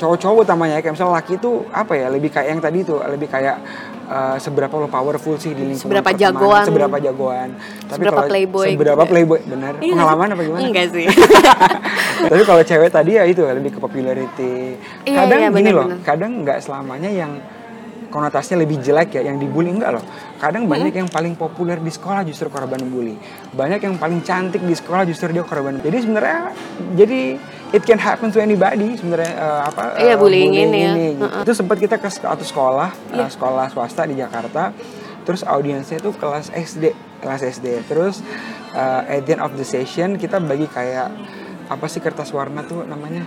[0.00, 3.60] cowok-cowok utamanya kayak misalnya laki itu apa ya lebih kayak yang tadi tuh lebih kayak
[4.10, 6.64] uh, seberapa lo powerful sih di lingkungan Seberapa pertemanan, jagoan.
[6.64, 7.48] seberapa jagoan
[7.86, 9.10] Seberapa kalau- playboy seberapa gitu.
[9.10, 9.92] playboy benar Iya.
[9.94, 11.06] pengalaman apa gimana Enggak sih.
[12.26, 16.04] tapi kalau cewek tadi ya itu lebih ke popularity Iya, kadang iya, gini loh benar-benar.
[16.04, 17.32] kadang nggak selamanya yang
[18.06, 20.04] konotasinya lebih jelek ya yang dibully enggak loh
[20.36, 23.14] kadang banyak yang paling populer di sekolah justru korban bully
[23.52, 26.40] banyak yang paling cantik di sekolah justru dia korban jadi sebenarnya
[26.98, 27.38] jadi
[27.70, 30.92] it can happen to anybody sebenarnya eh, apa Iya, eh, bullying ini ya.
[30.94, 31.24] gitu.
[31.42, 34.74] itu sempat kita ke satu sekolah eh, sekolah swasta di Jakarta
[35.22, 38.24] terus audiensnya itu kelas SD kelas SD terus
[38.72, 41.10] eh, at the end of the session kita bagi kayak
[41.70, 43.22] apa sih kertas warna tuh namanya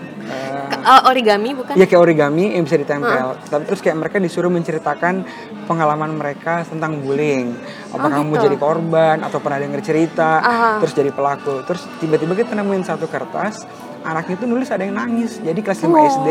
[0.84, 1.80] Oh, origami bukan?
[1.80, 3.40] Ya kayak origami yang bisa ditempel.
[3.40, 5.24] Tapi terus kayak mereka disuruh menceritakan
[5.64, 7.56] pengalaman mereka tentang bullying.
[7.88, 8.44] Apakah kamu gitu?
[8.44, 10.84] jadi korban atau pernah denger cerita, Aha.
[10.84, 11.64] terus jadi pelaku.
[11.64, 13.64] Terus tiba-tiba kita nemuin satu kertas,
[14.04, 15.40] anaknya itu nulis ada yang nangis.
[15.40, 16.04] Jadi kelas 5 Oh.
[16.04, 16.28] SD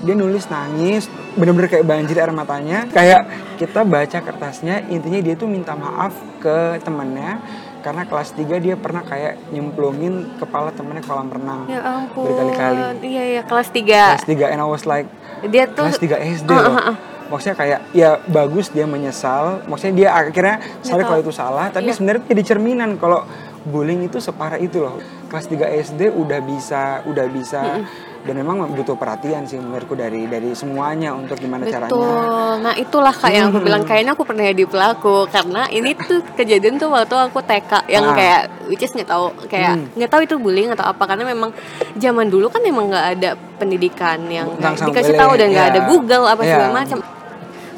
[0.00, 1.04] dia nulis nangis,
[1.34, 2.86] bener-bener kayak banjir air matanya.
[2.88, 3.26] Kayak
[3.56, 7.42] kita baca kertasnya, intinya dia tuh minta maaf ke temennya
[7.78, 12.26] karena kelas 3 dia pernah kayak nyemplungin kepala temennya kolam renang Ya ampun.
[12.26, 13.86] berkali-kali Iya, iya, kelas 3.
[14.12, 15.06] kelas 3 and I was like
[15.44, 16.74] Dia tuh kelas 3 SD Ah, loh.
[16.74, 16.96] ah, ah.
[17.28, 19.60] Maksudnya kayak ya bagus dia menyesal.
[19.62, 21.94] Maksudnya dia akhirnya sadar kalau itu salah, tapi Iya.
[21.94, 23.20] sebenarnya jadi cerminan kalau
[23.64, 24.98] bullying itu separah itu loh.
[25.28, 27.82] Kelas 3 SD udah bisa udah bisa
[28.18, 31.92] dan memang butuh perhatian sih menurutku dari dari semuanya untuk gimana caranya.
[31.92, 32.52] Betul.
[32.64, 36.80] Nah itulah kayak yang aku bilang kayaknya aku pernah jadi pelaku karena ini tuh kejadian
[36.80, 38.16] tuh waktu aku TK yang Ah.
[38.16, 41.50] kayak which is nggak tahu kayak nggak tahu itu bullying atau apa karena memang
[41.96, 45.72] zaman dulu kan memang nggak ada pendidikan yang dikasih tahu dan nggak iya.
[45.76, 46.50] ada Google apa Iya.
[46.56, 46.98] segala macam.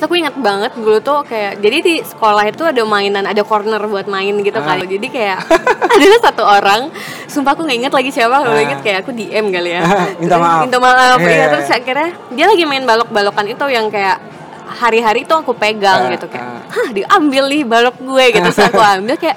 [0.01, 3.77] Terus aku ingat banget dulu tuh kayak jadi di sekolah itu ada mainan ada corner
[3.85, 4.65] buat main gitu Ah.
[4.65, 5.39] kan jadi kayak
[5.93, 6.89] ada satu orang
[7.27, 8.65] sumpah aku nggak inget lagi siapa kalau Ah.
[8.65, 9.85] inget kayak aku DM kali ya
[10.17, 10.61] Minta Terus maaf.
[10.65, 11.77] minta maaf Iya, iya iya, terus iya.
[11.77, 14.17] akhirnya dia lagi main balok-balokan itu yang kayak
[14.73, 16.65] hari-hari tuh aku pegang Ah, gitu kayak ah.
[16.65, 19.37] hah diambil nih balok gue gitu terus aku ambil kayak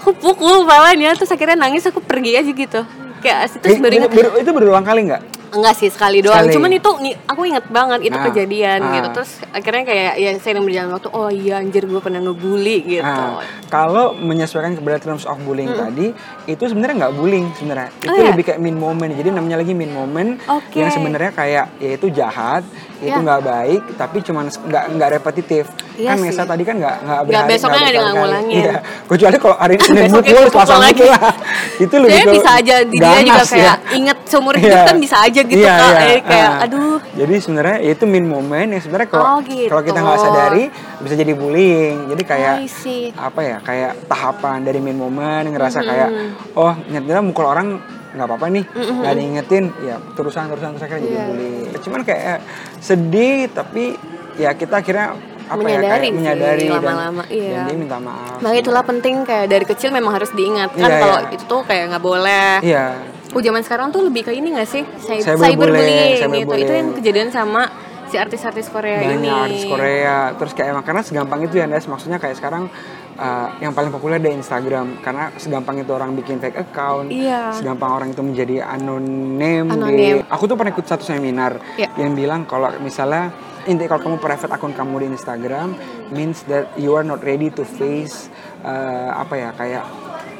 [0.00, 2.80] aku pukul palanya terus akhirnya nangis aku pergi aja gitu
[3.20, 5.22] kayak terus Eh, baru ingat ber- itu berulang kali nggak?
[5.48, 6.54] Enggak sih sekali doang Sekali.
[6.56, 6.90] cuman itu
[7.24, 8.92] aku inget banget itu Ah, kejadian ah.
[8.94, 13.04] gitu terus akhirnya kayak ya saya berjalan waktu oh iya anjir gue pernah ngebully gitu
[13.04, 16.12] Nah, kalau menyesuaikan kepada terms of bullying tadi,
[16.44, 17.92] itu sebenarnya nggak bullying sebenarnya.
[18.00, 18.32] Itu iya?
[18.32, 19.12] lebih kayak mean moment.
[19.12, 20.80] Jadi namanya lagi mean moment Oke.
[20.80, 22.64] yang sebenarnya kayak ya itu jahat,
[23.00, 23.16] itu Ya.
[23.16, 25.64] nggak baik, tapi cuman s- nggak nggak repetitif.
[25.94, 26.18] Iya kan.
[26.20, 28.18] Nesa tadi kan nggak nggak Nggak, berhari, besoknya nggak berkali-kali.
[28.18, 28.58] ngulangin.
[28.58, 28.74] Iya.
[29.04, 30.92] Kecuali kalau hari ini Senin mukul, Selasa lagi.
[30.96, 31.32] mukul lah.
[31.84, 33.94] itu lebih Saya bisa aja di dia juga kayak ya.
[33.94, 34.82] inget seumur hidup Iya.
[34.84, 36.02] kan bisa aja gitu Iya, kak iya.
[36.08, 36.64] Eh, kayak Ah.
[36.64, 39.68] aduh Jadi sebenarnya ya itu mean moment yang sebenarnya kalau Oh, gitu.
[39.68, 40.64] kalau kita nggak sadari
[40.98, 41.96] bisa jadi bullying.
[42.08, 42.54] Jadi kayak
[43.16, 46.08] apa ya kayak tahapan dari main momen ngerasa kayak
[46.52, 47.78] oh nyatanya mukul orang
[48.08, 51.24] nggak apa-apa nih nggak diingetin ya terusan terusan terus akhirnya jadi Iya.
[51.26, 52.38] bully cuman kayak
[52.78, 53.84] sedih tapi
[54.34, 55.06] ya kita akhirnya
[55.46, 57.52] apa ya Menyadari kayak sih, menyadari dan, lama-lama, iya.
[57.54, 61.18] dan dia minta maaf Nah itulah penting kayak dari kecil memang harus diingatkan Iya, kalau
[61.18, 61.32] iya.
[61.32, 62.52] itu tuh kayak nggak boleh.
[62.62, 62.86] iya
[63.28, 64.80] Oh zaman sekarang tuh lebih ke ini gak sih?
[64.98, 66.16] Cy- Cyberbullying, Cyberbullying gitu.
[66.16, 66.72] Itu cyberbullying.
[66.74, 67.68] yang kejadian sama
[68.08, 69.28] si artis-artis Korea banyak ini.
[69.28, 72.66] artis Korea terus kayak emang karena segampang itu ya Nes maksudnya kayak sekarang
[73.14, 77.52] uh, yang paling populer di Instagram karena segampang itu orang bikin fake account Iya.
[77.52, 79.94] segampang orang itu menjadi anonim, Anonim.
[79.94, 81.88] di aku tuh pernah ikut satu seminar Iya.
[81.96, 83.30] yang bilang kalau misalnya
[83.64, 85.76] inti kalau kamu private akun kamu di Instagram
[86.08, 89.84] means that you are not ready to face uh, apa ya kayak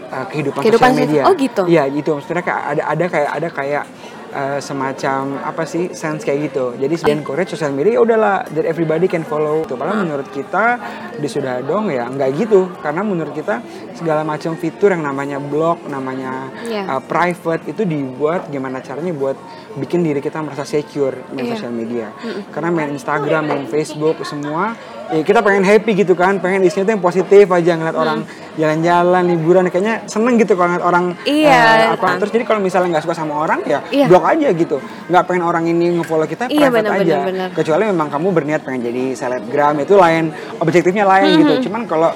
[0.09, 1.63] uh, kehidupan, Kehidupan sosial sosial- media oh gitu?
[1.69, 3.85] Iya gitu maksudnya kayak ada ada kayak ada kayak
[4.33, 6.77] uh, semacam apa sih sense kayak gitu.
[6.77, 9.65] Jadi di encourage sosial media ya udahlah that everybody can follow.
[9.65, 10.79] Tuh, padahal menurut kita
[11.17, 13.61] di sudah dong ya nggak gitu karena menurut kita
[13.97, 16.85] segala macam fitur yang namanya blog, namanya Iya.
[16.99, 19.37] uh, private itu dibuat gimana caranya buat
[19.77, 21.53] bikin diri kita merasa secure main Iya.
[21.57, 22.07] sosial media.
[22.51, 24.75] Karena main Instagram, main Facebook semua
[25.09, 28.19] ya kita pengen happy gitu kan, pengen isinya tuh yang positif aja ngeliat orang
[28.55, 31.61] jalan-jalan, liburan kayaknya seneng gitu kalau ngeliat orang Iya.
[31.87, 34.07] eh, apa terus jadi kalau misalnya nggak suka sama orang ya Iya.
[34.07, 37.49] blok aja gitu nggak pengen orang ini ngefollow kita Iya, private benar, aja benar, benar.
[37.53, 40.25] kecuali memang kamu berniat pengen jadi selebgram itu lain
[40.59, 42.11] objektifnya lain Hmm, gitu cuman kalau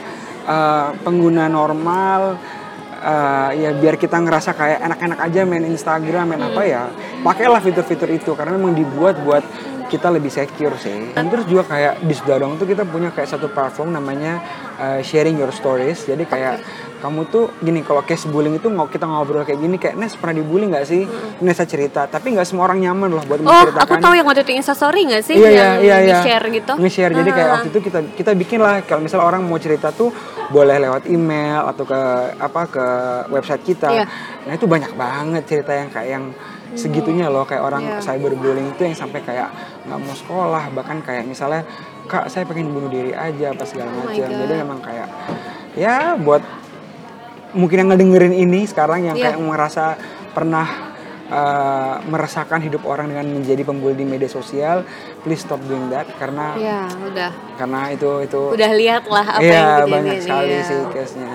[0.44, 2.36] eh, pengguna normal
[3.00, 6.68] eh, ya biar kita ngerasa kayak enak-enak aja main Instagram main apa Hmm.
[6.68, 6.82] ya
[7.20, 9.42] pakailah fitur-fitur itu karena memang dibuat buat
[9.84, 13.46] kita lebih secure sih dan terus juga kayak di Sudadong tuh kita punya kayak satu
[13.46, 14.38] platform namanya
[14.76, 16.56] eh, sharing your stories jadi kayak
[16.98, 20.34] kamu tuh gini kalau case bullying itu ngo- kita ngobrol kayak gini kayak Nes pernah
[20.34, 21.02] dibully nggak sih
[21.38, 24.42] Nesa cerita tapi nggak semua orang nyaman loh buat Oh, menceritakan aku tahu yang waktu
[24.42, 26.08] itu Instastory nggak sih Iya iya yang iya iya.
[26.14, 26.72] di-share gitu?
[26.72, 27.12] Nge-share.
[27.12, 27.52] Jadi kayak Ah.
[27.52, 30.14] waktu itu kita kita bikin lah kalau misalnya orang mau cerita tuh
[30.48, 32.00] boleh lewat email atau ke
[32.38, 32.84] apa ke
[33.28, 33.90] website kita.
[33.90, 34.04] Iya.
[34.42, 36.24] Nah, itu banyak banget cerita yang kayak yang
[36.72, 37.98] segitunya loh kayak orang Iya.
[38.00, 39.48] cyberbullying itu yang sampai kayak
[39.84, 41.62] nggak mau sekolah bahkan kayak misalnya
[42.06, 45.08] kak saya pengen bunuh diri aja apa segala Oh macam jadi memang kayak
[45.72, 46.42] ya buat
[47.52, 49.36] mungkin yang ngedengerin ini sekarang yang Iya.
[49.36, 49.96] kayak merasa
[50.32, 50.64] pernah
[51.28, 54.84] uh, meresahkan hidup orang dengan menjadi pembuli di media sosial,
[55.20, 57.30] please stop doing that karena Iya, udah.
[57.56, 60.64] karena itu itu Udah lihat lah apa iya yang banyak sekali iya.
[60.64, 61.28] sih case-nya.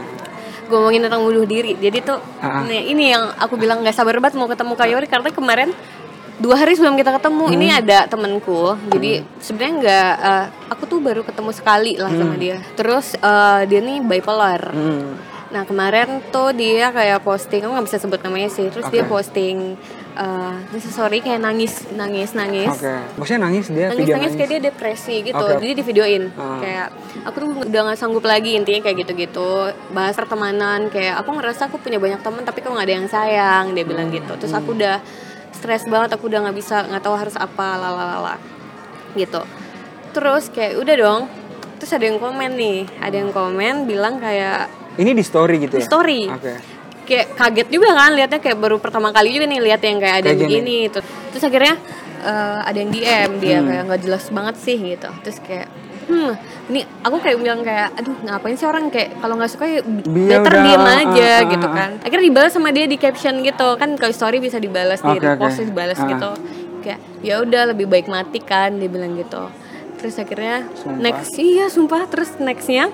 [0.67, 1.73] Gue ngomongin tentang bunuh diri.
[1.73, 2.19] Jadi tuh
[2.67, 5.69] nih, ini yang aku bilang nggak sabar banget mau ketemu Kak Yori karena kemarin
[6.37, 7.81] dua hari sebelum kita ketemu ini Hmm.
[7.81, 12.61] ada temenku jadi sebenarnya nggak eh, aku tuh baru ketemu sekali lah sama dia.
[12.77, 14.61] Terus eh, dia nih bipolar.
[14.69, 15.17] Hmm.
[15.47, 18.67] nah kemarin tuh dia kayak posting aku nggak bisa sebut namanya sih.
[18.67, 19.09] Terus dia Oke.
[19.09, 19.79] posting
[20.17, 22.89] eh sorry kayak nangis nangis nangis Oke.
[23.15, 25.61] Maksudnya nangis dia nangis video nangis kayak dia depresi gitu Oke.
[25.61, 26.57] jadi di videoin Ah.
[26.57, 26.87] kayak
[27.23, 29.49] aku tuh udah nggak sanggup lagi intinya kayak gitu gitu
[29.91, 33.65] bahas pertemanan kayak aku ngerasa aku punya banyak teman tapi kok nggak ada yang sayang
[33.71, 34.97] dia bilang gitu terus aku udah
[35.53, 38.35] stres banget aku udah nggak bisa nggak tahu harus apa lalalala
[39.13, 39.41] gitu
[40.11, 41.21] terus kayak udah dong
[41.77, 44.65] terus ada yang komen nih ada yang komen bilang kayak
[44.97, 45.89] Ini di story gitu Di ya?
[45.93, 46.25] story.
[46.25, 46.76] Oke.
[47.07, 50.23] Kayak kaget juga kan liatnya kayak baru pertama kali juga nih lihat yang kayak ada
[50.25, 50.51] Kayak yang gini.
[50.51, 51.75] begini terus, terus akhirnya
[52.19, 53.65] eh, ada yang DM dia Hmm.
[53.65, 55.67] kayak nggak jelas banget sih gitu terus kayak
[56.05, 56.31] hmm
[56.67, 60.39] ini aku kayak bilang kayak aduh ngapain sih orang kayak kalau nggak suka ya Biar
[60.39, 61.73] better udah, diem ah, aja ah, gitu ah.
[61.73, 65.23] kan akhirnya dibalas sama dia di caption gitu kan kalau story bisa dibalas di Oke,
[65.25, 66.07] repost terus dibalas Ah.
[66.07, 66.31] gitu
[66.79, 69.47] kayak ya udah lebih baik mati kan dia bilang gitu
[69.97, 70.99] terus akhirnya Sumpah.
[71.01, 72.87] next iya sumpah terus nextnya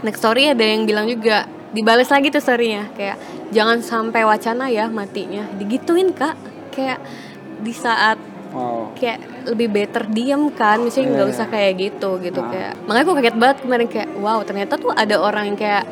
[0.00, 3.16] next story ada yang bilang juga dibalas lagi tuh storynya kayak
[3.52, 6.36] jangan sampai wacana ya matinya digituin kak
[6.72, 7.00] kayak
[7.60, 8.16] di saat
[8.48, 8.96] Wow.
[8.96, 11.34] kayak lebih better diem kan misalnya nggak iya.
[11.36, 12.48] usah kayak gitu gitu Ah.
[12.48, 15.84] kayak makanya aku kaget banget kemarin kayak wow ternyata tuh ada orang yang kayak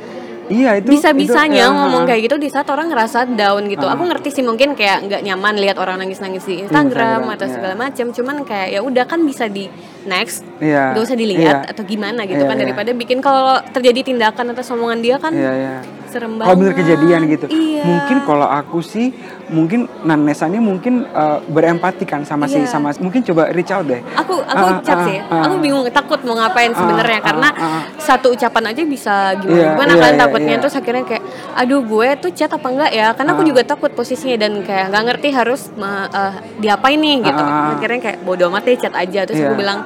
[0.46, 3.82] Iya itu bisa bisanya itu, ya, ngomong kayak gitu di saat orang ngerasa down gitu
[3.82, 3.98] Ah.
[3.98, 7.46] aku ngerti sih mungkin kayak nggak nyaman lihat orang nangis nangis di Instagram, Instagram, atau
[7.46, 7.54] iya.
[7.54, 9.66] segala macam cuman kayak ya udah kan bisa di
[10.06, 10.94] next Iya.
[10.94, 11.70] nggak usah dilihat Iya.
[11.74, 12.62] atau gimana gitu Iya, kan iya.
[12.62, 15.74] daripada bikin kalau terjadi tindakan atas omongan dia kan Iya iya.
[16.16, 17.46] Serem banget Kalau bener kejadian gitu.
[17.52, 17.84] iya.
[17.84, 19.12] Mungkin kalau aku sih
[19.46, 22.66] mungkin Nanesa ini mungkin uh, berempati kan sama si Iya.
[22.66, 24.00] sama mungkin coba reach out deh.
[24.16, 25.44] aku aku Ah, ucap ah, sih ah.
[25.44, 27.82] aku bingung takut mau ngapain sebenarnya ah, karena ah, ah.
[28.00, 30.60] satu ucapan aja bisa gimana Iya, gimana iya, kan iya, takutnya iya.
[30.64, 31.22] terus akhirnya kayak
[31.54, 35.04] aduh gue tuh chat apa enggak ya karena aku juga takut posisinya dan kayak nggak
[35.04, 37.76] ngerti harus eh, diapain nih gitu ah.
[37.76, 39.46] akhirnya kayak bodo amat deh chat aja terus Iya.
[39.46, 39.78] aku bilang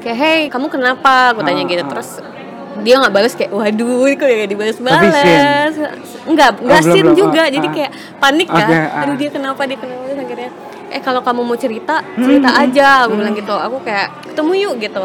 [0.00, 2.24] kayak hey kamu kenapa aku tanya gitu terus
[2.80, 5.74] dia nggak balas kayak waduh kok ya dibalas-balas.
[6.26, 7.42] Enggak enggak Oh, sin juga.
[7.46, 8.68] Ah, jadi kayak panik kan.
[8.68, 9.02] Oke, ah.
[9.04, 10.02] aduh dia kenapa dia kenapa?
[10.06, 10.50] Terus akhirnya
[10.90, 12.86] eh kalau kamu mau cerita cerita Hmm, aja.
[13.06, 13.54] Aku bilang gitu.
[13.54, 15.04] Aku kayak ketemu yuk gitu.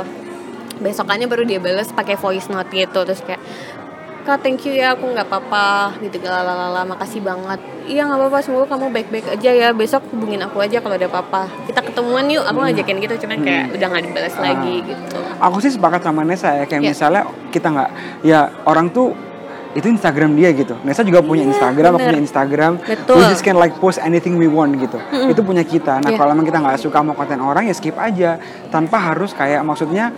[0.75, 2.99] Besokannya baru dia balas pakai voice note gitu.
[3.05, 3.39] Terus kayak
[4.25, 5.65] kak thank you ya aku nggak apa-apa
[6.01, 10.57] gitu galalala makasih banget iya nggak apa-apa semoga kamu baik-baik aja ya besok hubungin aku
[10.57, 14.33] aja kalau ada apa-apa kita ketemuan yuk aku ngajakin gitu cuman kayak udah nggak dibalas
[14.33, 14.41] Hmm.
[14.41, 14.45] Ah.
[14.51, 16.89] lagi gitu Aku sih sepakat sama Nesa ya kayak Iya.
[16.89, 17.89] misalnya kita nggak
[18.23, 19.13] ya orang tuh
[19.75, 20.71] itu Instagram dia gitu.
[20.81, 22.07] Nesa juga punya Instagram, aku bener.
[22.07, 22.73] punya Instagram.
[22.79, 23.19] Betul.
[23.19, 24.95] We just can like post anything we want gitu.
[25.27, 25.99] Itu punya kita.
[25.99, 26.15] Nah Iya.
[26.15, 28.39] kalau emang kita nggak suka mau konten orang ya skip aja,
[28.71, 30.15] tanpa harus kayak maksudnya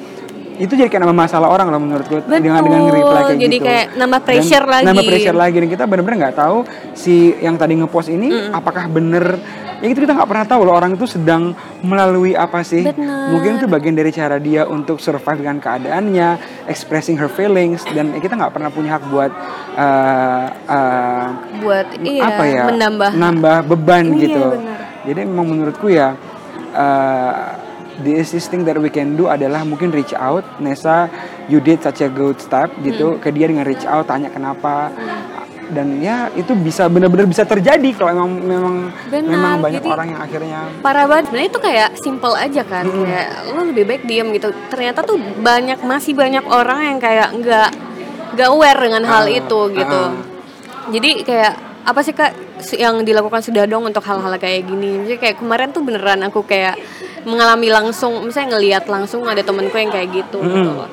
[0.58, 2.98] itu jadi kayak nambah masalah orang loh menurut gue dengan dengan Betul.
[2.98, 3.66] reply kayak Jadi gitu.
[3.70, 4.86] kayak nambah Dan pressure lagi.
[4.90, 6.58] Nambah pressure lagi dan kita benar-benar nggak tahu
[6.98, 9.38] si yang tadi ngepost ini apakah bener
[9.78, 11.54] ya itu kita nggak pernah tahu loh orang itu sedang
[11.86, 13.30] melalui apa sih Bener.
[13.30, 16.30] mungkin itu bagian dari cara dia untuk survive dengan keadaannya
[16.66, 19.30] expressing her feelings dan ya kita nggak pernah punya hak buat
[19.78, 21.28] uh, uh,
[21.62, 24.80] buat iya apa ya menambah nambah beban Iya, gitu benar.
[25.06, 26.18] jadi memang menurutku ya
[26.74, 27.57] uh,
[28.00, 30.46] the easiest thing that we can do adalah mungkin reach out.
[30.58, 31.10] Nesa
[31.46, 34.90] you did such a good step gitu ke dia dengan reach out tanya kenapa.
[35.68, 38.76] Dan ya itu bisa benar-benar bisa terjadi kalau memang memang
[39.12, 41.24] Benar, memang banyak jadi- orang yang akhirnya parah banget.
[41.28, 44.50] Sebenarnya itu kayak simple aja kan kayak lo lebih baik diem gitu.
[44.68, 47.70] Ternyata tuh banyak masih banyak orang yang kayak nggak
[48.34, 50.00] nggak aware dengan hal Ah, itu gitu.
[50.02, 50.16] ah.
[50.88, 52.32] jadi kayak apa sih kak
[52.74, 56.76] yang dilakukan sudah dong untuk hal-hal kayak gini jadi kayak kemarin tuh beneran aku kayak
[57.24, 60.90] mengalami langsung misalnya ngelihat langsung ada temenku yang kayak gitu gitu loh.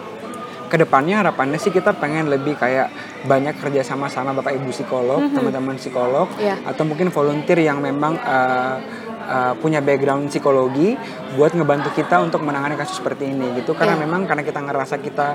[0.64, 2.90] ke depannya harapannya sih kita pengen lebih kayak
[3.24, 6.58] banyak kerja sama sama bapak ibu psikolog teman-teman psikolog Iya.
[6.66, 8.76] atau mungkin volunteer yang memang uh,
[9.24, 10.98] uh, punya background psikologi
[11.38, 14.02] buat ngebantu kita untuk menangani kasus seperti ini gitu karena Iya.
[14.02, 15.28] memang karena kita ngerasa kita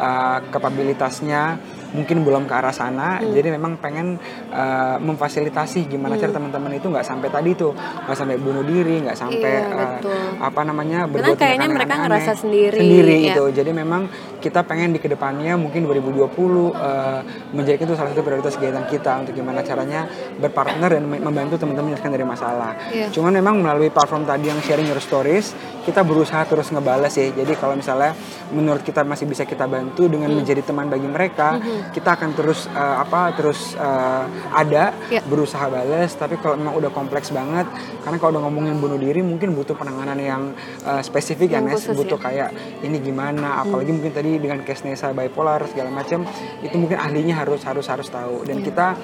[0.00, 1.42] uh, kapabilitasnya
[1.88, 3.30] mungkin belum ke arah sana Hmm.
[3.30, 4.18] jadi memang pengen
[4.48, 9.14] uh, memfasilitasi gimana cara teman-teman itu nggak sampai tadi tuh nggak sampai bunuh diri nggak
[9.14, 12.08] sampai Iya, uh, apa namanya Karena berbuat kayaknya tindakan mereka aneh-aneh.
[12.16, 13.26] ngerasa sendiri, sendiri ya.
[13.30, 14.02] gitu jadi memang
[14.36, 16.22] kita pengen di ke depannya mungkin 2020
[16.70, 17.20] eh,
[17.50, 21.86] menjadi itu salah satu prioritas kegiatan kita untuk gimana caranya berpartner dan mem- membantu teman-teman
[21.88, 22.72] menyelesaikan dari masalah.
[22.88, 23.10] Iya.
[23.10, 25.50] Cuman memang melalui platform tadi yang sharing your stories,
[25.82, 27.26] kita berusaha terus ngebales ya.
[27.28, 28.14] Jadi kalau misalnya
[28.48, 30.38] menurut kita masih bisa kita bantu dengan Hmm.
[30.38, 31.58] menjadi teman bagi mereka,
[31.92, 35.22] kita akan terus eh, apa terus eh, ada Iya.
[35.26, 36.12] berusaha bales.
[36.14, 37.66] Tapi kalau memang udah kompleks banget,
[38.02, 40.42] karena kalau udah ngomongin bunuh diri mungkin butuh penanganan yang
[40.84, 42.24] eh, spesifik ya Yang Nes, khusus, butuh ya.
[42.26, 42.48] kayak
[42.82, 46.22] ini gimana apalagi mungkin tadi dengan case Nesa bipolar segala macam
[46.62, 48.94] itu mungkin ahlinya harus harus harus tahu dan kita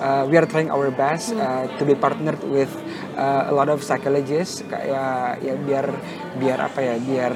[0.00, 2.68] uh, we are trying our best uh, to be partnered with
[3.16, 5.86] uh, a lot of psychologists kayak ya biar
[6.36, 7.32] biar apa ya biar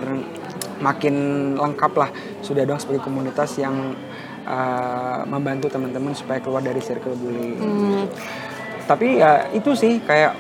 [0.83, 1.15] makin
[1.57, 2.11] lengkap lah
[2.43, 3.95] sudah dong sebagai komunitas yang
[4.45, 8.05] uh, membantu teman-teman supaya keluar dari circle bullying Hmm,
[8.85, 10.37] tapi ya itu sih kayak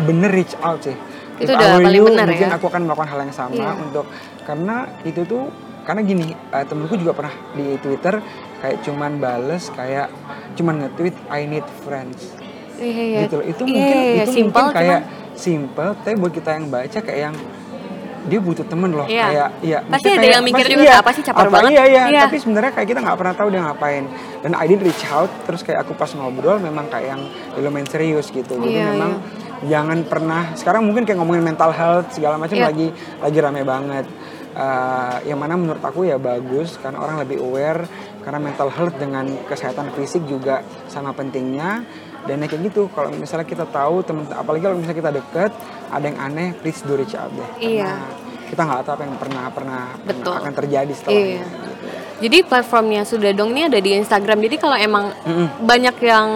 [0.00, 0.96] bener reach out sih
[1.34, 2.54] Itu If udah paling you, benar mungkin ya.
[2.54, 3.70] aku akan melakukan hal yang sama Iya.
[3.76, 4.06] untuk
[4.40, 5.50] karena itu tuh
[5.82, 8.22] karena gini eh, temenku juga pernah di Twitter
[8.58, 10.08] kayak cuman bales kayak
[10.54, 12.32] cuman nge-tweet I need friends
[12.76, 13.18] iya, iya.
[13.22, 16.50] gitu loh itu Iya, mungkin iya, itu simple, mungkin kayak cuman- simple tapi buat kita
[16.52, 17.36] yang baca kayak yang
[18.24, 19.24] dia butuh temen loh Iya.
[19.26, 21.70] kayak iya Pasti ada kayak- yang mikir juga, iya, apa sih caper apa, banget?
[21.70, 22.20] iya iya Iya.
[22.24, 24.04] tapi sebenarnya kayak kita nggak pernah tahu dia ngapain
[24.40, 27.22] dan I did reach out terus kayak aku pas ngobrol memang kayak yang
[27.58, 29.12] lumayan serius gitu jadi Iya, memang
[29.64, 32.66] jangan pernah sekarang mungkin kayak ngomongin mental health segala macam Iya.
[32.66, 32.86] lagi
[33.20, 34.06] lagi rame banget
[34.54, 37.90] Eh, yang mana menurut aku ya bagus karena orang lebih aware
[38.22, 41.82] karena mental health dengan kesehatan fisik juga sama pentingnya
[42.24, 45.50] dan ya kayak gitu kalau misalnya kita tahu temen apalagi kalau misalnya kita deket
[45.92, 47.92] ada yang aneh please do reach out deh Iya.
[47.92, 50.34] Karena kita nggak tahu apa yang pernah pernah, pernah Betul.
[50.40, 51.46] akan terjadi setelahnya Iya.
[52.14, 54.38] Jadi platformnya sudah dong ini ada di Instagram.
[54.38, 55.10] Jadi kalau emang
[55.60, 56.28] banyak yang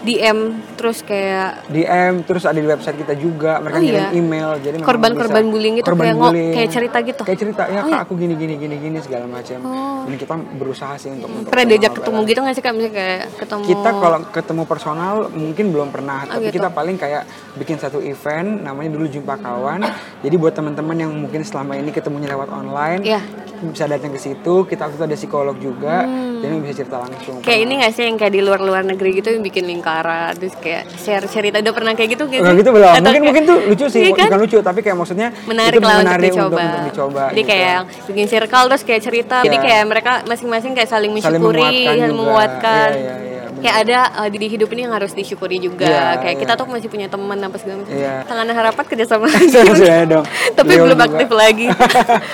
[0.00, 0.38] DM
[0.74, 4.10] terus kayak DM terus ada di website kita juga mereka Oh, ngirim iya?
[4.14, 6.52] email jadi Korban-korban bullying gitu, korban kayak bullying.
[6.52, 7.22] kayak cerita gitu?
[7.22, 7.98] kayak cerita ya Oh, kak iya?
[8.00, 10.02] aku gini gini gini gini segala macam Oh.
[10.02, 12.72] dan kita berusaha sih untuk, untuk pernah diajak ketemu gitu nggak sih kak?
[12.72, 13.62] Misalnya kayak ketemu.
[13.66, 16.56] kita kalau ketemu personal mungkin belum pernah tapi gitu.
[16.56, 17.22] kita paling kayak
[17.54, 19.84] bikin satu event namanya dulu jumpa kawan
[20.18, 23.20] jadi buat teman-teman yang mungkin selama ini ketemunya lewat online Iya.
[23.62, 26.08] bisa datang ke situ kita waktu itu ada psikolog juga
[26.40, 27.34] jadi bisa cerita langsung.
[27.40, 30.88] Kayak ini nggak sih yang kayak di luar-luar negeri gitu yang bikin lingkaran terus kayak
[30.96, 32.40] share cerita udah pernah kayak gitu gitu?
[32.40, 32.88] Enggak gitu belum.
[32.88, 34.26] Atau Mungkin kayak- mungkin tuh lucu sih, Iya kan?
[34.26, 36.44] bukan lucu tapi kayak maksudnya menarik itu lah untuk menarik dicoba.
[36.46, 37.22] untuk, untuk dicoba.
[37.26, 37.50] Jadi gitu.
[37.50, 39.36] kayak bikin circle terus kayak cerita.
[39.40, 39.62] Jadi Iya.
[39.62, 42.90] kayak mereka masing-masing kayak saling mensyukuri, saling menguatkan.
[42.92, 43.14] Iya.
[43.60, 45.84] Kayak ada uh, di hidup ini yang harus disyukuri juga.
[45.84, 46.40] Iya, kayak iya.
[46.40, 47.92] kita tuh masih punya teman apa segala macam.
[47.92, 48.24] Iya.
[48.24, 50.24] Tangan harapan kerjasama Sudah dong.
[50.56, 51.04] Tapi belum juga.
[51.04, 51.66] aktif lagi.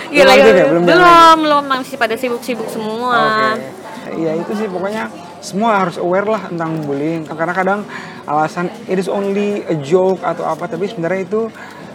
[0.06, 0.44] Belum Gila, ya?
[0.46, 3.18] ya, Belum belum, jalan belum, masih pada sibuk-sibuk semua.
[3.58, 3.85] Oke.
[4.08, 7.80] Iya itu sih pokoknya semua harus aware lah tentang bullying karena kadang
[8.24, 11.50] alasan it is only a joke atau apa tapi sebenarnya itu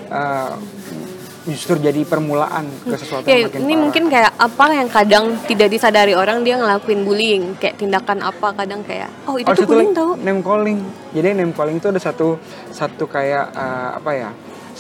[0.08, 0.54] uh,
[1.42, 3.82] justru jadi permulaan ke sesuatu Ya, yang makin ini parah.
[3.82, 8.82] mungkin kayak apa yang kadang tidak disadari orang dia ngelakuin bullying, kayak tindakan apa kadang
[8.82, 10.14] kayak oh itu Oh, tuh bullying tau.
[10.18, 10.78] name calling.
[11.10, 12.38] Jadi name calling itu ada satu
[12.70, 14.30] satu kayak uh, apa ya?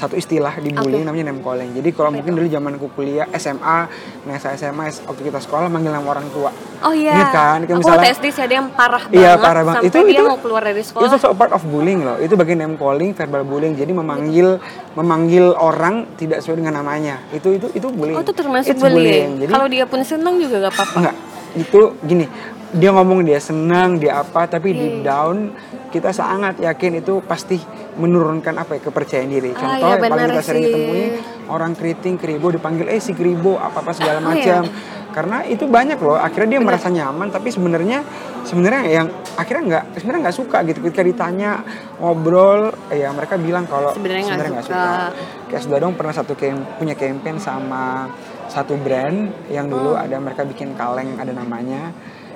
[0.02, 1.78] Satu istilah di bullying namanya name calling.
[1.78, 3.86] Jadi kalau mungkin dulu zamanku kuliah SMA,
[4.26, 6.50] Nesa SMA waktu kita sekolah manggil nama orang tua.
[6.82, 7.14] Oh iya.
[7.14, 7.60] Ingat kan?
[7.62, 9.22] Kayak Aku misalnya- sih ada yang parah banget.
[9.22, 9.82] Iya parah banget.
[9.86, 11.06] Sampai Itu dia itu mau keluar dari sekolah.
[11.06, 12.18] Itu so part of bullying loh.
[12.18, 13.78] Itu bagian name calling, verbal bullying.
[13.78, 14.58] Jadi memanggil
[14.98, 17.22] memanggil orang tidak sesuai dengan namanya.
[17.30, 18.18] Itu itu itu bullying.
[18.18, 19.46] Oh itu termasuk It's bullying.
[19.46, 20.98] Jadi Kalau dia pun senang juga gak apa-apa.
[20.98, 21.16] enggak.
[21.54, 22.26] Itu gini.
[22.72, 25.52] Dia ngomong dia senang, dia apa, tapi deep down
[25.92, 27.60] kita sangat yakin itu pasti
[28.00, 29.52] menurunkan apa ya kepercayaan diri.
[29.52, 31.04] Ah, Contoh iya, yang paling kita sering temui
[31.52, 34.64] orang keriting, keribo dipanggil eh si keribo apa apa segala Oh, macam.
[34.64, 35.00] iya.
[35.12, 36.16] Karena itu banyak loh.
[36.16, 38.00] Akhirnya dia merasa nyaman, tapi sebenarnya
[38.48, 40.80] sebenarnya yang akhirnya nggak sebenarnya nggak suka gitu.
[40.80, 41.52] Ketika ditanya
[42.00, 45.12] ngobrol, ya mereka bilang kalau Sebenarnya nggak nggak suka.
[45.52, 48.08] Kayak sudah dong pernah satu kem- punya campaign sama
[48.48, 51.92] satu brand yang dulu ada mereka bikin kaleng ada namanya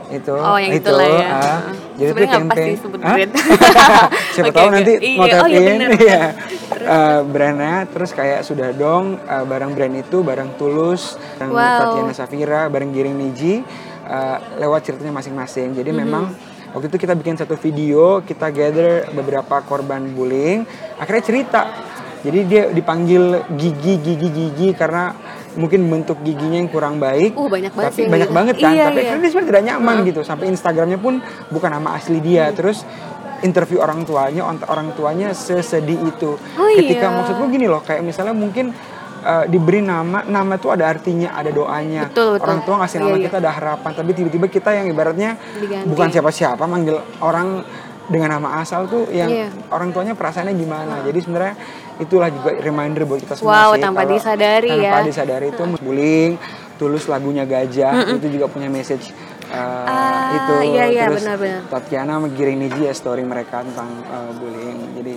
[0.07, 1.27] itu Oh, yang itu itulah ya.
[1.27, 1.59] ah.
[1.95, 3.31] jadi itu campaign pasti sebut brand.
[4.33, 4.75] siapa Oke, tahu oke.
[4.75, 5.61] nanti Iya, mau oh iya,
[6.01, 6.21] iya
[6.75, 11.79] Eh, brandnya terus kayak sudah dong eh, barang brand itu barang tulus barang Wow.
[11.79, 13.63] Tatiana Safira barang Giring Niji
[14.05, 15.97] eh, lewat ceritanya masing-masing jadi Mhm.
[15.97, 16.23] memang
[16.69, 21.61] waktu itu kita bikin satu video kita gather beberapa korban bullying akhirnya cerita
[22.21, 25.13] jadi dia dipanggil gigi gigi gigi karena
[25.55, 28.37] mungkin bentuk giginya yang kurang baik Uh, banyak banget tapi sih banyak gitu.
[28.37, 29.13] banget kan Iya, tapi iya.
[29.13, 31.13] dia sebenarnya tidak nyaman gitu sampai Instagramnya pun
[31.47, 32.83] bukan nama asli dia terus
[33.41, 37.13] interview orang tuanya orang tuanya sesedih itu Oh, ketika iya.
[37.13, 38.71] maksudku gini loh kayak misalnya mungkin
[39.21, 42.43] uh, diberi nama nama itu ada artinya ada doanya Betul, betul.
[42.43, 43.25] orang tua ngasih nama Iya, iya.
[43.25, 45.87] kita ada harapan tapi tiba-tiba kita yang ibaratnya Diganti.
[45.87, 47.61] bukan siapa-siapa manggil orang
[48.05, 49.49] dengan nama asal tuh yang Iya.
[49.69, 51.55] orang tuanya perasaannya gimana jadi sebenarnya
[51.97, 55.03] itulah juga reminder buat kita semua Wow, sih tanpa kalau disadari tanpa ya.
[55.03, 56.31] disadari itu bullying
[56.75, 59.15] tulus lagunya gajah itu juga punya message
[59.47, 61.61] uh, Ah, itu iya, iya, terus benar-benar.
[61.67, 65.15] Tatiana menggiring Niji ya story mereka tentang uh, bullying jadi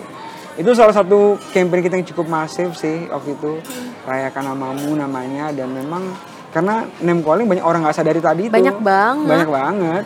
[0.54, 3.62] itu salah satu campaign kita yang cukup masif sih waktu itu
[4.02, 6.02] rayakan namamu namanya dan memang
[6.48, 9.26] karena name calling banyak orang nggak sadari tadi itu Banyak banget.
[9.28, 10.04] banyak banget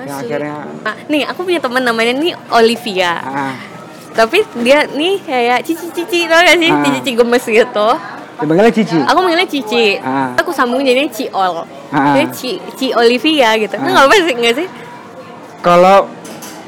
[0.00, 0.26] yang Asli.
[0.26, 3.12] akhirnya Nah, nih aku punya teman namanya nih Olivia.
[3.16, 3.54] ah,
[4.14, 6.70] Tapi dia nih kayak cici-cici tau gak sih?
[6.70, 6.82] Ah.
[6.86, 7.88] Cici gemes gitu.
[8.34, 9.98] dipanggilnya Cici Aku manggilnya Cici.
[9.98, 10.34] Ah.
[10.38, 11.66] Aku sambung jadinya Ciol.
[11.90, 12.14] Ah.
[12.14, 13.74] Dia Ci, Ci Olivia gitu.
[13.74, 13.82] Ah.
[13.82, 14.68] nggak apa sih nggak sih?
[15.64, 16.04] kalau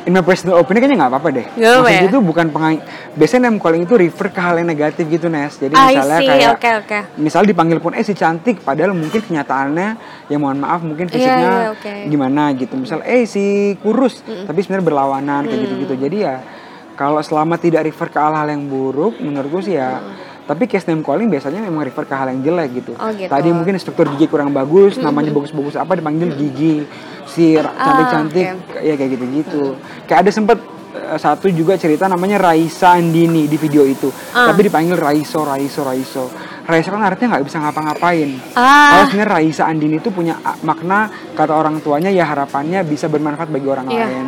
[0.06, 1.46] in my personal opinion kayaknya nggak apa-apa deh.
[1.46, 2.08] Apa-apa Maksudnya ya?
[2.08, 2.76] itu bukan pengay...
[3.12, 5.52] Biasanya name calling itu refer ke hal yang negatif gitu Nes.
[5.58, 6.98] Jadi I misalnya see, kayak oke, oke.
[7.20, 9.88] misal dipanggil pun eh si cantik padahal mungkin kenyataannya
[10.30, 11.92] ya mohon maaf mungkin Iya, fisiknya iya, oke.
[12.08, 12.74] gimana gitu.
[12.78, 15.94] Misal eh si kurus tapi sebenarnya berlawanan kayak gitu-gitu.
[16.08, 16.34] Jadi ya
[16.96, 20.00] kalau selama tidak refer ke hal-hal yang buruk menurutku sih ya
[20.46, 22.94] tapi case name calling biasanya memang refer ke hal yang jelek gitu.
[22.94, 23.26] Oh, gitu.
[23.26, 26.86] Tadi mungkin struktur gigi kurang bagus, namanya bagus-bagus apa dipanggil gigi.
[27.26, 28.78] Si ra- cantik-cantik oke.
[28.78, 29.74] ya kayak gitu-gitu.
[30.06, 30.58] Kayak ada sempet
[30.94, 34.06] eh, satu juga cerita namanya Raisa Andini di video itu.
[34.30, 34.54] Ah.
[34.54, 36.30] Tapi dipanggil Raiso, Raiso, Raiso.
[36.62, 38.30] Raisa kan artinya nggak bisa ngapa-ngapain.
[38.54, 38.62] Ah.
[38.94, 43.66] Kalau sebenarnya Raisa Andini itu punya makna kata orang tuanya ya harapannya bisa bermanfaat bagi
[43.66, 44.06] orang Iya.
[44.06, 44.26] lain.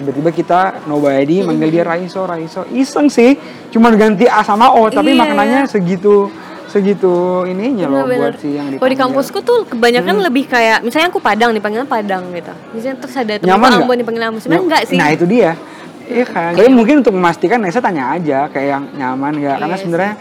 [0.00, 2.64] Tiba-tiba kita nobody manggil dia Raiso, Raiso.
[2.66, 3.36] Iseng sih,
[3.68, 5.20] cuma ganti A sama O, tapi Iya.
[5.20, 6.32] maknanya segitu
[6.66, 8.30] segitu ininya loh Bener-bener.
[8.30, 8.96] buat si yang Kalau di dipanggil.
[8.96, 12.52] kampusku tuh kebanyakan lebih kayak misalnya aku Padang dipanggilnya Padang gitu.
[12.70, 13.74] Misalnya terus ada nggak?
[13.76, 14.40] Ambon dipanggil Ambon.
[14.40, 14.94] Sebenarnya enggak sih.
[14.94, 15.52] Nah itu dia.
[16.06, 16.54] Iya kan.
[16.54, 19.56] Tapi mungkin untuk memastikan Nesa tanya aja kayak yang nyaman nggak?
[19.58, 20.14] Karena Iya sebenarnya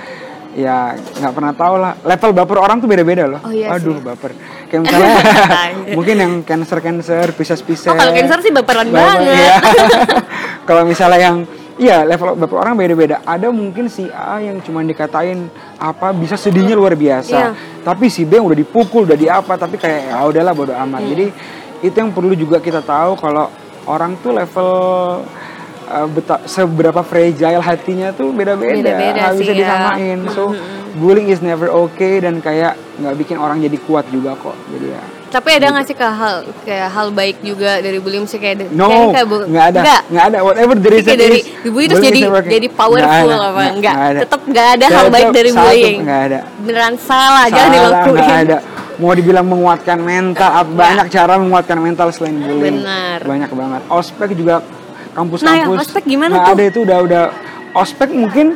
[0.59, 1.93] ya nggak pernah tahu lah.
[2.03, 3.39] Level baper orang tuh beda-beda loh.
[3.39, 4.03] Oh, iya Aduh sih.
[4.03, 4.31] baper.
[4.67, 5.11] Kayak misalnya
[5.97, 7.87] mungkin yang cancer cancer, pisces pisces.
[7.87, 9.39] Oh, kalau cancer sih baperan Baper, banget.
[9.39, 9.55] iya.
[10.67, 11.37] kalau misalnya yang
[11.79, 13.23] Iya, level baper orang beda-beda.
[13.23, 15.47] Ada mungkin si A yang cuma dikatain
[15.79, 17.31] apa bisa sedihnya luar biasa.
[17.31, 17.49] Iya.
[17.87, 20.99] Tapi si B yang udah dipukul, udah di apa, tapi kayak ya udahlah bodo amat.
[20.99, 21.07] Hmm.
[21.07, 21.25] Jadi
[21.79, 23.47] itu yang perlu juga kita tahu kalau
[23.87, 24.69] orang tuh level
[25.89, 29.57] uh, beta- seberapa fragile hatinya tuh beda-beda, nggak bisa ya.
[29.57, 30.17] disamain.
[30.29, 30.53] So
[30.95, 34.55] bullying is never okay dan kayak nggak bikin orang jadi kuat juga kok.
[34.69, 35.03] Jadi ya.
[35.29, 36.35] Tapi ada nggak sih ke hal
[36.65, 39.79] kayak hal baik juga dari bullying sih kayak No, kayak, nggak ada,
[40.09, 40.23] Nggak.
[40.25, 40.37] ada.
[40.41, 42.19] Whatever the reason Kayak dari dibully terus jadi
[42.49, 43.95] jadi powerful Nggak ada, apa nggak- enggak?
[44.25, 45.97] Tetap nggak ada hal baik dari bullying.
[46.01, 46.39] nggak ada.
[46.57, 48.17] Beneran salah, jangan Salah, dilakuin.
[48.17, 48.57] nggak ada.
[48.99, 52.81] Mau dibilang menguatkan mental, banyak cara menguatkan mental selain bullying.
[52.81, 53.19] Benar.
[53.21, 53.81] Banyak banget.
[53.87, 54.65] Ospek juga
[55.19, 55.67] kampus-kampus.
[55.67, 56.53] Nah, ya, ospek gimana nggak tuh?
[56.55, 57.23] ada itu udah udah
[57.75, 58.47] ospek mungkin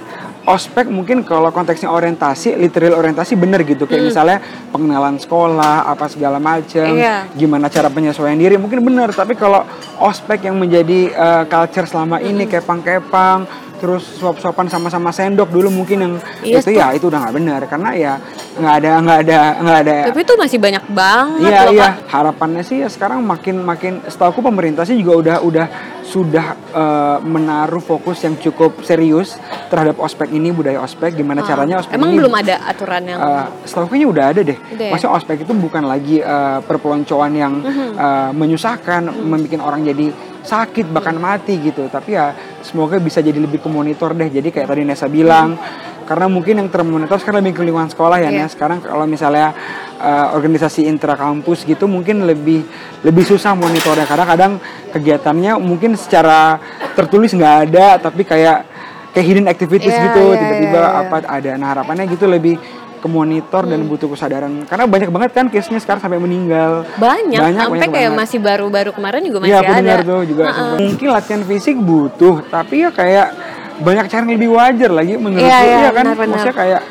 [0.44, 6.36] ospek mungkin kalau konteksnya orientasi, literal orientasi bener gitu kayak misalnya pengenalan sekolah apa segala
[6.36, 7.00] macam, Hmm.
[7.00, 7.32] Iya.
[7.32, 9.12] gimana cara penyesuaian diri mungkin bener.
[9.12, 9.64] Tapi kalau
[10.00, 12.28] ospek yang menjadi eh, culture selama Hmm.
[12.28, 13.48] ini kepang-kepang
[13.84, 17.90] terus suap-suapan sama-sama sendok dulu mungkin yang Iya, itu ya itu udah nggak benar karena
[17.92, 18.14] ya
[18.56, 21.94] nggak ada nggak ada nggak ada Tapi itu masih banyak banget Iya loh, iya Kak.
[22.08, 25.66] harapannya sih ya sekarang makin makin setahu pemerintah sih juga udah udah
[26.06, 29.36] sudah eh, menaruh fokus yang cukup serius
[29.68, 32.00] terhadap ospek ini budaya ospek gimana caranya ospek Ah.
[32.00, 34.56] Emang ini belum ada aturan yang Eh, setahu aku udah ada deh.
[34.56, 34.92] Udah ya?
[34.96, 37.90] Maksudnya ospek itu bukan lagi eh, perpeloncoan yang Mhm.
[38.00, 40.08] eh, menyusahkan, membuat orang jadi
[40.44, 41.88] sakit bahkan mati gitu.
[41.88, 44.30] Tapi ya semoga bisa jadi lebih ke monitor deh.
[44.30, 45.56] Jadi kayak tadi Nesa bilang,
[46.04, 48.36] karena mungkin yang termonitor sekarang lebih ke lingkungan sekolah ya, Mhm.
[48.36, 48.44] Iya.
[48.46, 48.52] Nes.
[48.54, 49.56] Sekarang kalau misalnya
[50.04, 52.68] eh, organisasi intrakampus gitu mungkin lebih
[53.08, 54.04] lebih susah monitornya.
[54.04, 54.52] Karena kadang
[54.92, 56.60] kegiatannya mungkin secara
[56.94, 58.68] tertulis nggak ada, tapi kayak
[59.14, 61.02] kayak hidden activities Iya, gitu iya, tiba-tiba iya, iya.
[61.06, 62.58] apa ada nah harapannya gitu lebih
[63.04, 63.72] ke monitor Hmm.
[63.74, 68.08] dan butuh kesadaran karena banyak banget kan case-nya sekarang sampai meninggal banyak, sampai banyak kayak
[68.08, 68.22] banget.
[68.24, 69.94] masih baru-baru kemarin juga masih aku ada.
[70.02, 70.76] tuh juga Heeh.
[70.80, 73.28] mungkin latihan fisik butuh tapi ya kayak
[73.76, 76.32] banyak cara yang lebih wajar lagi menurutku Iya, iya, Iya kan benar-benar.
[76.32, 76.82] maksudnya kayak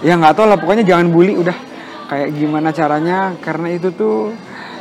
[0.00, 1.56] ya nggak tahu lah pokoknya jangan bully udah
[2.08, 4.34] kayak gimana caranya karena itu tuh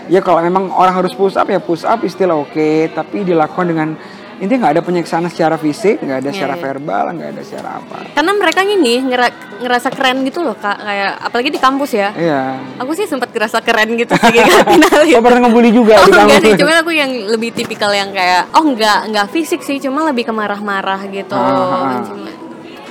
[0.08, 3.89] ya kalau memang orang harus push up ya push up istilah oke tapi dilakukan dengan
[4.38, 6.61] intinya nggak ada penyiksaan secara fisik nggak ada Iya, secara iya.
[6.61, 11.11] verbal nggak ada secara apa Karena mereka ini ngera- ngerasa keren gitu loh kak, kayak
[11.19, 12.09] apalagi di kampus ya.
[12.13, 12.41] iya
[12.77, 15.13] Aku sih sempat ngerasa keren gitu sih finalin.
[15.13, 16.59] Oh pernah ngebully juga Oh di enggak sih, kampus?
[16.59, 20.31] cuman aku yang lebih tipikal yang kayak oh enggak enggak fisik sih, cuma lebih ke
[20.31, 21.33] marah-marah gitu.
[21.33, 22.01] Ah, ah.
[22.03, 22.35] Cuma-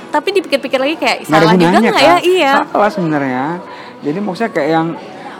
[0.07, 2.15] tapi dipikir-pikir lagi kayak Nggak salah juga nggak ya?
[2.21, 2.51] Iya.
[2.65, 3.45] Salah sebenarnya.
[3.99, 4.87] Jadi maksudnya kayak yang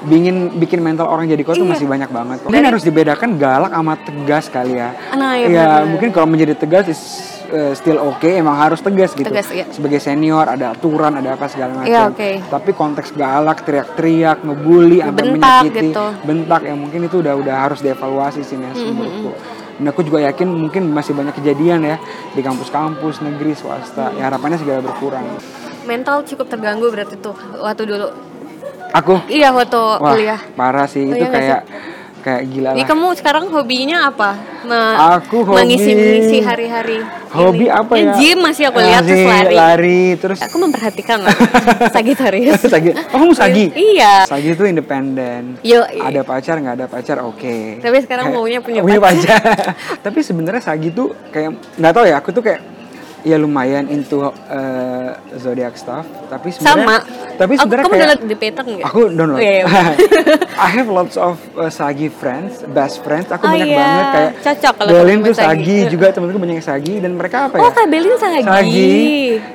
[0.03, 1.73] bikin bikin mental orang jadi kuat tuh Iya.
[1.73, 2.37] masih banyak banget.
[2.43, 4.89] Mungkin Dari- harus dibedakan galak sama tegas kali ya.
[5.13, 5.81] Nah, iya benar.
[5.87, 7.01] mungkin kalau menjadi tegas is
[7.47, 9.25] uh, still oke, emang harus tegas gitu.
[9.25, 9.65] Tegas, iya.
[9.67, 11.89] Sebagai senior ada aturan, ada apa segala macam.
[11.89, 12.29] Iya, oke.
[12.45, 16.05] Tapi konteks galak, teriak-teriak, ngebully, sampai Bentak menyakiti, gitu.
[16.21, 19.31] bentak ya mungkin itu udah udah harus dievaluasi sih Nes, Hmm, menurutku.
[19.77, 21.97] Dan aku juga yakin mungkin masih banyak kejadian ya
[22.33, 24.09] di kampus-kampus negeri swasta.
[24.13, 25.21] Ya harapannya segera berkurang.
[25.85, 28.09] Mental cukup terganggu berarti tuh waktu dulu.
[28.93, 30.39] Aku Iya waktu Wah, kuliah.
[30.53, 31.61] parah sih Oh, itu iya kayak
[32.17, 34.35] kayak gila Ini kamu sekarang hobinya apa?
[34.61, 36.99] Me- Aku hobi- mengisi mengisi hari-hari.
[37.29, 37.71] Hobi ini.
[37.71, 38.11] apa ya?
[38.13, 39.55] Gym masih aku lihat terus Masih lari.
[39.55, 41.31] lari terus Aku memperhatikan loh.
[41.95, 42.59] Sagitarius.
[42.67, 42.91] Sagi.
[43.09, 43.65] Oh, kamu Sagi?
[43.71, 44.25] Iya.
[44.25, 45.55] Sagi itu independen.
[45.61, 45.83] Yo.
[45.83, 47.79] Ada pacar nggak ada pacar oke.
[47.79, 49.39] Tapi sekarang maunya punya punya pacar.
[49.39, 49.75] pacar.
[50.01, 52.59] Tapi sebenarnya Sagi tuh kayak nggak tahu ya, aku tuh kayak
[53.19, 54.31] ya lumayan into uh,
[55.35, 56.97] zodiac stuff, tapi sebenarnya Sama.
[57.35, 58.85] tapi sebenarnya kamu kayak download the pattern nggak?
[58.85, 59.37] Aku download.
[59.37, 59.83] Oh, iya, iya.
[60.59, 63.27] I have lots of uh, Sagi friends, best friends.
[63.27, 63.77] Aku Oh, banyak iya.
[63.77, 65.47] banget kayak Cocok kalau Belin tuh Sagi.
[65.47, 67.61] Sagi, juga temen-temen banyak Sagi dan mereka apa ya?
[67.61, 68.41] Oh, Kak Belin Sagi.
[68.43, 68.95] Sagi.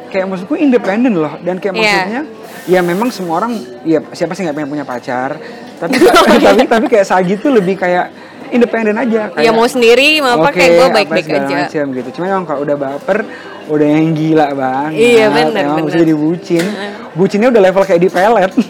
[0.09, 1.83] Kayak maksudku independen loh dan kayak Iya.
[1.83, 2.23] maksudnya
[2.65, 3.53] ya memang semua orang
[3.83, 5.39] ya siapa sih nggak pengen punya pacar.
[5.79, 5.95] Tapi
[6.47, 8.11] tapi tapi kayak Sagi tuh lebih kayak
[8.49, 11.57] independen aja kayak Ya mau sendiri, mau apa oke, kayak gue baik-baik aja.
[11.65, 12.09] macam gitu.
[12.13, 13.25] Cuma emang kalau udah baper
[13.65, 14.91] udah yang gila banget.
[14.95, 15.99] Iya, bener, Emang bener.
[15.99, 16.65] jadi bucin.
[17.13, 18.51] Bucinnya udah level kayak di pelet.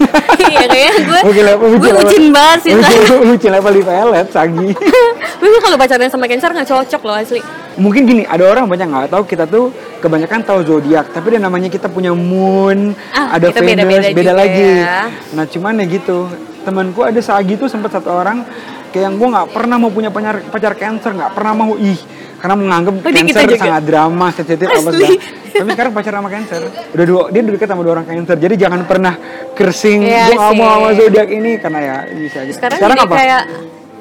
[0.42, 1.20] Iya kayak gue.
[1.22, 2.72] Bucin level, gue level- bucin banget sih.
[2.74, 4.68] Bucin, bucin level di pelet, Sagi.
[5.40, 7.40] Tapi kalau pacaran sama Cancer nggak cocok loh asli.
[7.72, 11.66] Mungkin gini, ada orang banyak nggak tahu kita tuh kebanyakan tahu zodiak, tapi dan namanya
[11.66, 14.70] kita punya moon, Ah, ada Venus, beda-beda beda juga lagi.
[14.76, 15.00] ya.
[15.32, 16.18] Nah cuman ya gitu,
[16.60, 18.44] temanku ada Sagi tuh sempat satu orang
[18.90, 21.96] kayak yang gue nggak pernah mau punya pacar pacar cancer, nggak pernah mau ih
[22.42, 23.62] karena menganggap Oh, cancer juga?
[23.62, 25.14] sangat drama, sensitif apa Asli.
[25.52, 28.54] Tapi sekarang pacar sama cancer, udah dua dia udah deket sama dua orang cancer, jadi
[28.58, 29.14] jangan pernah
[29.54, 30.50] kersing Iya gue mau
[30.82, 32.52] sama zodiak ini karena ya bisa aja.
[32.52, 33.42] Sekarang, jadi kayak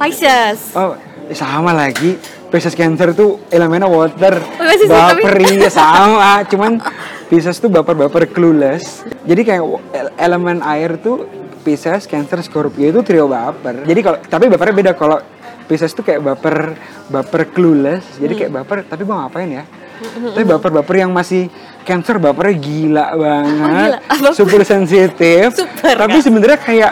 [0.01, 0.59] Pisces.
[0.73, 0.97] Oh,
[1.29, 2.17] eh, sama lagi.
[2.49, 4.41] Pisces Cancer tuh elemennya water.
[4.41, 6.41] Oh, tapi- baper iya sama.
[6.43, 6.81] Cuman
[7.29, 9.05] Pisces tuh baper-baper clueless.
[9.23, 9.61] Jadi kayak
[9.93, 11.23] ele- elemen air tuh
[11.61, 13.85] Pisces, Cancer, Scorpio itu trio baper.
[13.85, 15.21] Jadi kalau tapi bapernya beda kalau
[15.63, 16.75] Pisces tuh kayak baper
[17.07, 18.05] baper clueless.
[18.15, 19.63] Jadi kayak baper tapi gua ngapain ya?
[20.01, 21.45] Tapi baper-baper yang masih
[21.81, 23.89] Cancer bapernya gila banget.
[23.89, 23.97] gila.
[24.07, 24.29] Apa?
[24.37, 25.49] Super sensitif.
[25.51, 26.23] Super, tapi kan?
[26.23, 26.91] sebenarnya kayak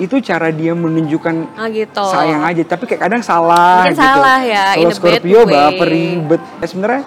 [0.00, 2.00] itu cara dia menunjukkan Ah gitu.
[2.00, 4.00] sayang aja tapi kayak kadang salah Mungkin gitu.
[4.00, 5.52] salah ya, kalau Scorpio way.
[5.52, 7.02] baper ribet ya sebenarnya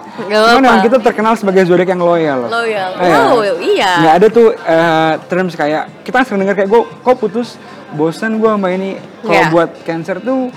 [0.54, 2.90] emang kita terkenal sebagai zodiak yang loyal Loyal.
[2.94, 3.18] Iya.
[3.18, 3.90] Wow, iya.
[3.98, 7.58] nggak ada tuh eh, terms kayak kita sering dengar kayak gue kok putus
[7.90, 9.50] bosan gue sama ini kalau Iya.
[9.50, 10.54] buat cancer tuh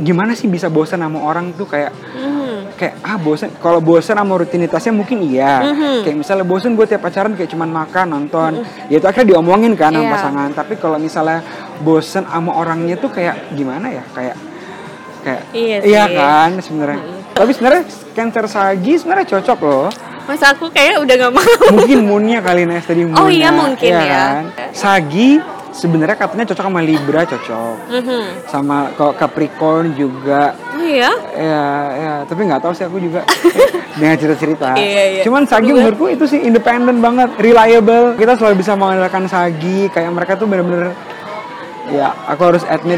[0.00, 2.74] gimana sih bisa bosan sama orang tuh kayak Mhm.
[2.74, 6.02] kayak ah bosan kalau bosan sama rutinitasnya mungkin iya Mhm.
[6.02, 8.52] kayak misalnya bosan gue tiap pacaran kayak cuman makan nonton
[8.88, 10.12] ya itu akhirnya diomongin kan sama Iya.
[10.12, 11.44] pasangan tapi kalau misalnya
[11.78, 14.36] bosan sama orangnya tuh kayak gimana ya kayak
[15.20, 16.16] kayak Iya sih.
[16.16, 19.88] kan sebenarnya tapi sebenarnya cancer sagi sebenarnya cocok loh
[20.22, 21.42] Mas aku kayak udah gak mau.
[21.74, 24.14] mungkin moonnya kali Nes tadi Oh iya, moonnya, mungkin iya ya.
[24.14, 24.42] kan?
[24.70, 25.42] sagi
[25.80, 28.22] sebenarnya katanya cocok sama libra cocok Mhm.
[28.46, 31.12] sama kalau capricorn juga Oh iya?
[31.32, 33.20] Ya, ya, tapi nggak tahu sih aku juga
[33.96, 34.72] dengan cerita-cerita.
[34.74, 35.22] Iya, iya.
[35.22, 38.16] Cuman Sagi menurutku itu sih independen banget, reliable.
[38.16, 40.96] Kita selalu bisa mengandalkan Sagi, kayak mereka tuh bener-bener
[41.86, 42.96] ya aku harus admit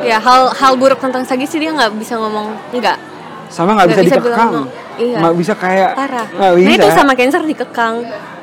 [0.00, 2.98] eh, Ya hal hal buruk tentang Sagi sih dia nggak bisa ngomong enggak.
[3.46, 4.62] sama nggak bisa, bisa dikekang, no.
[4.96, 5.16] Iya.
[5.18, 6.26] nggak bisa kayak Parah.
[6.30, 6.66] nggak bisa.
[6.66, 7.94] Nah itu sama cancer dikekang.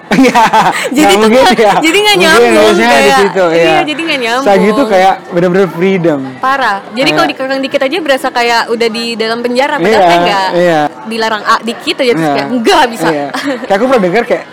[0.09, 0.41] Iya.
[0.97, 1.73] Jadi Nah, mungkin nggak- ya.
[1.77, 3.79] jadi nggak nyambung, harusnya di kayak- situ, iya, ya.
[3.83, 4.47] jadi nggak nyambung.
[4.47, 6.19] Sagi tuh kayak bener-bener freedom.
[6.37, 6.77] Parah.
[6.89, 10.47] Jadi kalau Kayak- dikekang dikit aja berasa kayak udah di dalam penjara padahal Iya, enggak.
[10.55, 10.81] iya.
[11.05, 12.35] Dilarang A dikit aja terus Iya.
[12.35, 13.07] kayak enggak bisa.
[13.07, 13.27] Iya.
[13.61, 14.45] Kayak aku pernah dengar kayak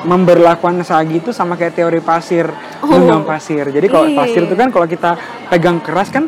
[0.00, 2.46] memberlakukan sagi itu sama kayak teori pasir,
[2.80, 2.88] Oh.
[2.88, 3.64] genggam pasir.
[3.66, 4.16] Jadi kalau Iya.
[4.16, 5.10] pasir itu kan kalau kita
[5.46, 6.24] pegang keras kan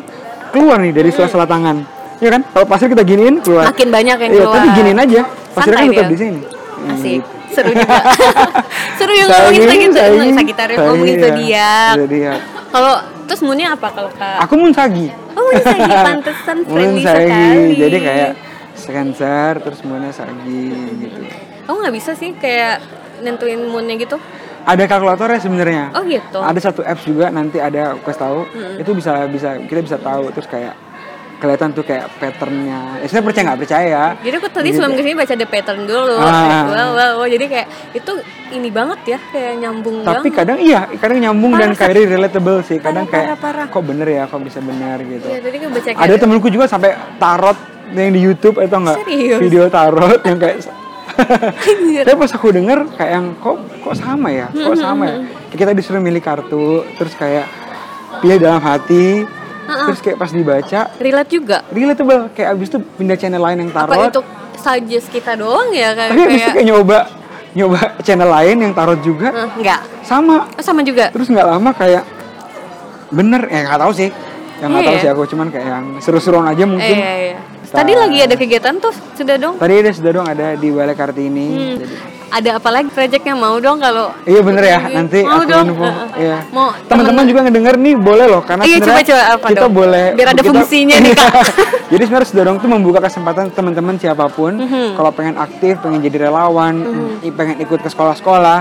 [0.51, 1.81] keluar nih dari sela-sela tangan.
[2.19, 2.41] Iya kan?
[2.45, 3.67] Kalau pasir kita giniin keluar.
[3.67, 4.55] Makin banyak yang Iya, keluar.
[4.55, 5.21] tapi giniin aja.
[5.51, 6.09] Pasir kan tetap dia.
[6.09, 6.41] di sini.
[6.43, 7.11] Hmm, Asik.
[7.17, 7.27] gitu.
[7.53, 7.99] Seru juga.
[8.97, 11.23] Seru yang ngomongin Sagitarius, sagi, Sagitarius sagi, ngomongin iya.
[11.23, 11.93] zodiak.
[12.01, 12.39] Zodiak.
[12.73, 12.93] Kalau
[13.29, 14.37] terus moonnya apa kalau Kak?
[14.49, 15.07] Aku mun sagi.
[15.33, 17.25] Oh, moonnya Sagi pantesan Moon friendly sagi.
[17.29, 17.73] sekali.
[17.77, 18.31] Jadi kayak
[18.83, 20.65] Cancer terus moonnya sagi
[20.99, 21.19] gitu.
[21.63, 22.83] Kamu nggak bisa sih kayak
[23.23, 24.17] nentuin moonnya gitu?
[24.63, 25.85] Ada kalkulatornya sebenarnya.
[25.95, 26.39] Oh gitu.
[26.39, 28.39] Ada satu apps juga nanti ada aku kasih tahu.
[28.79, 30.75] Itu bisa bisa kita bisa tahu terus kayak
[31.43, 33.03] kelihatan tuh kayak patternnya.
[33.03, 34.05] Ya, saya percaya nggak percaya ya.
[34.15, 34.79] Jadi aku tadi Gitu.
[34.79, 36.15] sebelum ke sini baca the pattern dulu.
[36.15, 36.63] Ah.
[36.63, 37.27] Wow, wow, wow.
[37.27, 38.11] Jadi kayak itu
[38.49, 40.31] ini banget ya, kayak nyambung Tapi banget.
[40.31, 42.77] kadang iya, kadang nyambung dan Parah, kayak relatable sih.
[42.79, 43.65] Kadang Parah, kayak parah, parah.
[43.67, 45.27] kok bener ya, kok bisa bener gitu.
[45.27, 46.89] Ya, jadi baca kayak Ada temenku juga sampai
[47.19, 47.59] tarot
[47.91, 49.39] yang di YouTube atau enggak Serius?
[49.43, 50.55] video tarot yang kayak
[52.07, 55.17] Tapi pas aku denger kayak yang kok kok sama ya, kok sama ya.
[55.51, 57.45] Kayak kita disuruh milih kartu, terus kayak
[58.17, 59.27] pilih dalam hati,
[59.63, 61.57] terus kayak pas dibaca relate juga.
[61.69, 64.21] relatable kayak abis itu pindah channel lain yang Apa tarot itu
[64.55, 66.99] suggest kita doang ya kayak tapi abis itu kayak kayak nyoba
[67.53, 69.81] nyoba channel lain yang tarot juga Eh, enggak.
[70.01, 71.09] sama Oh, sama juga.
[71.09, 72.03] terus nggak lama kayak
[73.09, 74.09] bener ya nggak tahu sih
[74.55, 75.01] yang nggak Iya tahu ya?
[75.01, 77.39] sih aku cuman kayak yang seru-seruan aja mungkin iya, iya.
[77.65, 79.57] Tadi lagi ada kegiatan tuh sudah dong.
[79.57, 81.77] tadi ada sudah dong ada di Balai Kartini Hmm.
[81.79, 81.95] jadi
[82.33, 85.65] Ada apa lagi proyeknya mau dong kalau Iya bener ya, nanti Mau aku dong.
[85.69, 85.85] info.
[86.17, 86.37] Iya.
[86.49, 89.73] Mau Teman-teman juga ngedenger nih boleh loh karena Iya, sebenarnya coba-coba apa kita dong?
[89.75, 91.33] boleh Biar ada fungsinya nih, Kak.
[91.93, 94.97] jadi sebenarnya Sedorong tuh membuka kesempatan teman-teman siapa pun Mhm.
[94.97, 96.73] kalau pengen aktif, pengen jadi relawan,
[97.21, 98.57] i- pengen ikut ke sekolah-sekolah,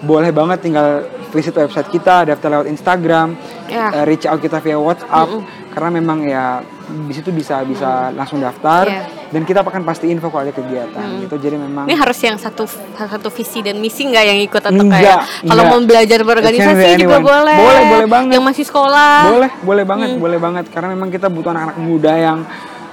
[0.00, 3.34] boleh banget tinggal visit website kita, daftar lewat Instagram,
[3.66, 3.90] Ya.
[3.92, 5.28] eh, reach out kita via WhatsApp
[5.76, 9.04] karena memang ya di situ bisa bisa langsung daftar Iya.
[9.28, 11.36] dan kita akan pasti info kalau ada kegiatan gitu.
[11.36, 12.64] Jadi memang Ini harus yang satu
[12.96, 16.96] satu visi dan misi nggak yang ikut atau Enggak, kayak kalau mau belajar berorganisasi be
[16.96, 17.24] juga anyone.
[17.28, 17.56] boleh.
[17.60, 18.32] Boleh, boleh banget.
[18.32, 19.16] Yang masih sekolah.
[19.28, 20.20] Boleh, boleh banget, Hmm.
[20.24, 20.64] boleh banget.
[20.72, 22.38] Karena memang kita butuh anak-anak muda yang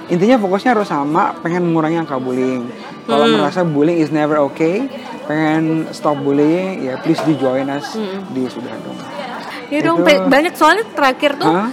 [0.04, 2.68] intinya fokusnya harus sama, pengen mengurangi angka bullying.
[3.06, 3.40] Kalau Hmm.
[3.40, 4.84] merasa bullying is never okay,
[5.24, 8.28] pengen stop bullying, ya please do join us Hmm.
[8.28, 9.00] di sudah dong.
[9.72, 11.72] Ya dong, banyak soalnya terakhir tuh Hah?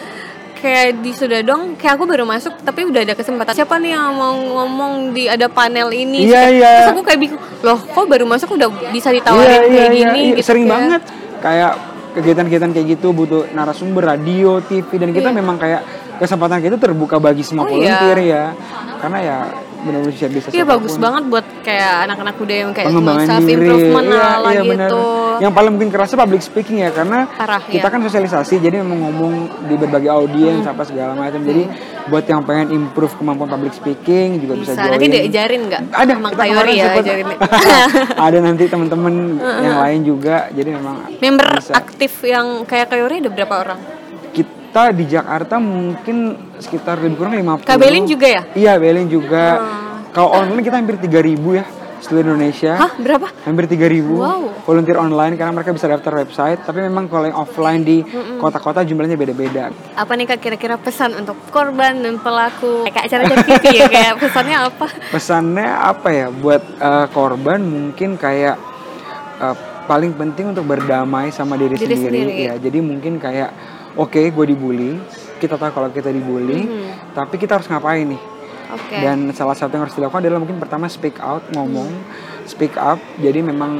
[0.62, 3.51] Kayak di sudah dong, kayak aku baru masuk tapi udah ada kesempatan.
[3.51, 6.24] Siapa nih yang mau ngomong di ada panel ini?
[6.24, 6.72] Iya, Terus- iya.
[6.78, 10.36] Terus aku kayak bingung, loh kok baru masuk udah bisa ditawarin kayak gini iya.
[10.38, 10.45] gitu.
[10.45, 10.74] sering kayak.
[10.78, 11.01] banget
[11.41, 11.72] kayak
[12.12, 15.38] kegiatan-kegiatan kayak gitu butuh narasumber radio, TV dan kita Iya.
[15.38, 15.82] memang kayak
[16.18, 17.97] kesempatan itu terbuka bagi semua Oh, iya.
[17.97, 18.43] volunteer ya.
[19.01, 19.38] Karena ya
[19.82, 22.88] benar-benar bisa bisa Iya bagus banget buat kayak anak-anak muda yang kayak
[23.25, 24.89] self improvement Iya, ala iya, benar.
[24.89, 25.01] gitu.
[25.41, 27.93] yang paling mungkin kerasa public speaking ya karena Parah, kita iya.
[27.93, 29.34] kan sosialisasi jadi memang ngomong
[29.65, 31.65] di berbagai audiens apa segala macam jadi
[32.09, 35.82] buat yang pengen improve kemampuan public speaking juga bisa, Bisa, join nanti diajarin nggak?
[35.91, 37.27] ada Yori kemarin ya ajarin.
[38.29, 39.13] ada nanti teman-teman
[39.65, 41.73] yang lain juga jadi memang Member bisa.
[41.73, 44.01] aktif yang kayak Yori ada berapa orang?
[44.72, 46.17] Kita di Jakarta mungkin
[46.55, 48.41] sekitar lebih kurang 50 Kak Belin juga ya?
[48.55, 49.59] iya Belin juga
[50.15, 51.65] kalau online kita hampir 3000 ya
[51.99, 53.28] seluruh Indonesia Hah, berapa?
[53.43, 54.63] hampir 3000 Wow.
[54.63, 57.99] volunteer online karena mereka bisa daftar website tapi memang kalau yang offline di
[58.39, 62.88] kota-kota jumlahnya beda-beda Apa nih Kak kira-kira pesan untuk korban dan pelaku?
[62.88, 64.88] Kayak acara TV ya, kayak pesannya apa?
[65.13, 68.55] pesannya apa ya buat eh, korban mungkin kayak
[69.36, 72.47] eh, paling penting untuk berdamai sama diri, Diri sendiri, sendiri.
[72.47, 73.51] ya jadi mungkin kayak
[73.98, 75.00] oke gue dibully
[75.42, 76.68] kita tahu kalau kita dibully
[77.12, 78.22] tapi kita harus ngapain nih
[78.72, 78.96] Oke.
[79.04, 81.92] Dan salah satu yang harus dilakukan adalah mungkin pertama speak out, ngomong,
[82.48, 82.98] speak up.
[83.20, 83.72] Jadi memang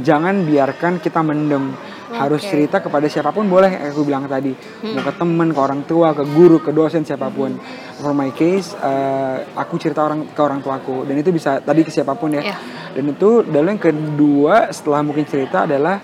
[0.00, 1.76] jangan biarkan kita mendem.
[2.08, 2.56] Harus Oke.
[2.56, 4.56] cerita kepada siapa pun boleh, kayak aku bilang tadi.
[4.80, 7.60] Mau ke teman, ke orang tua, ke guru, ke dosen siapa pun.
[8.00, 11.92] For my case, eh, aku cerita orang ke orang tuaku dan itu bisa tadi ke
[11.92, 12.40] siapa pun ya.
[12.40, 12.56] Iya.
[12.96, 16.00] Dan itu lalu yang kedua setelah mungkin cerita adalah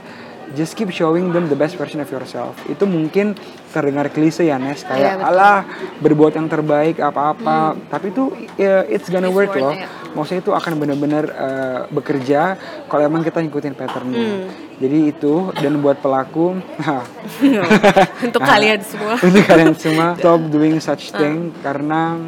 [0.55, 2.55] just keep showing them the best version of yourself.
[2.65, 3.35] Itu mungkin
[3.69, 5.21] terdengar klise ya Nes kayak Iya, betul.
[5.21, 5.31] Hmm.
[5.31, 5.59] alah
[5.99, 9.75] berbuat yang terbaik apa-apa, tapi itu ya, it's gonna It's work worth loh.
[10.15, 12.55] Maksudnya itu akan benar-benar eh, bekerja
[12.87, 14.15] kalau emang kita ngikutin patternnya.
[14.17, 14.47] Hmm.
[14.75, 16.55] Jadi itu dan buat pelaku,
[18.27, 19.15] untuk kalian semua.
[19.19, 22.19] untuk kalian semua stop doing such thing karena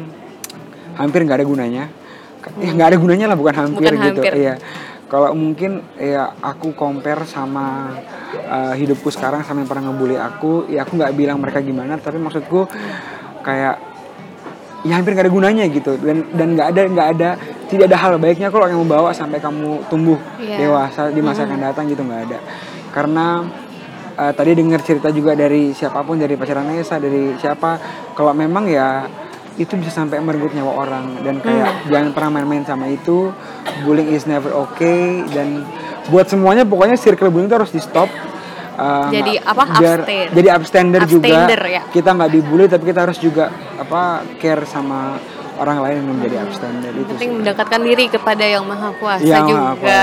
[0.95, 1.83] hampir nggak ada gunanya
[2.57, 4.33] ya nggak ada gunanya lah bukan hampir Bukan gitu hampir.
[4.33, 4.53] iya
[5.07, 7.95] kalau mungkin ya aku compare sama
[8.47, 12.19] uh, hidupku sekarang sama yang pernah ngebully aku ya aku nggak bilang mereka gimana tapi
[12.19, 12.67] maksudku
[13.39, 13.79] kayak
[14.83, 15.95] ya hampir nggak ada gunanya gitu.
[15.99, 17.29] Dan dan nggak ada nggak ada
[17.67, 20.67] tidak ada hal baiknya kalau yang membawa sampai kamu tumbuh Iya.
[20.67, 22.39] dewasa di masa akan datang gitu nggak ada.
[22.91, 23.43] Karena
[24.15, 27.79] uh, tadi dengar cerita juga dari siapa pun dari pacaran Nesa dari siapa
[28.15, 29.07] kalau memang ya
[29.57, 31.05] itu bisa sampai merenggut nyawa orang.
[31.25, 33.33] Dan kayak jangan pernah main-main sama itu
[33.79, 34.97] bullying is never okay
[35.27, 35.65] dan
[36.07, 38.09] buat semuanya pokoknya circle bullying itu harus di stop
[38.77, 40.27] Uh, Jadi apa, biar- abstain.
[40.29, 41.81] jadi abstainer juga Abstainer, ya.
[41.89, 45.17] kita nggak dibully tapi kita harus juga apa care sama
[45.57, 47.37] orang lain yang menjadi abstainer itu penting sih.
[47.41, 49.97] mendekatkan diri kepada yang maha kuasa Yang juga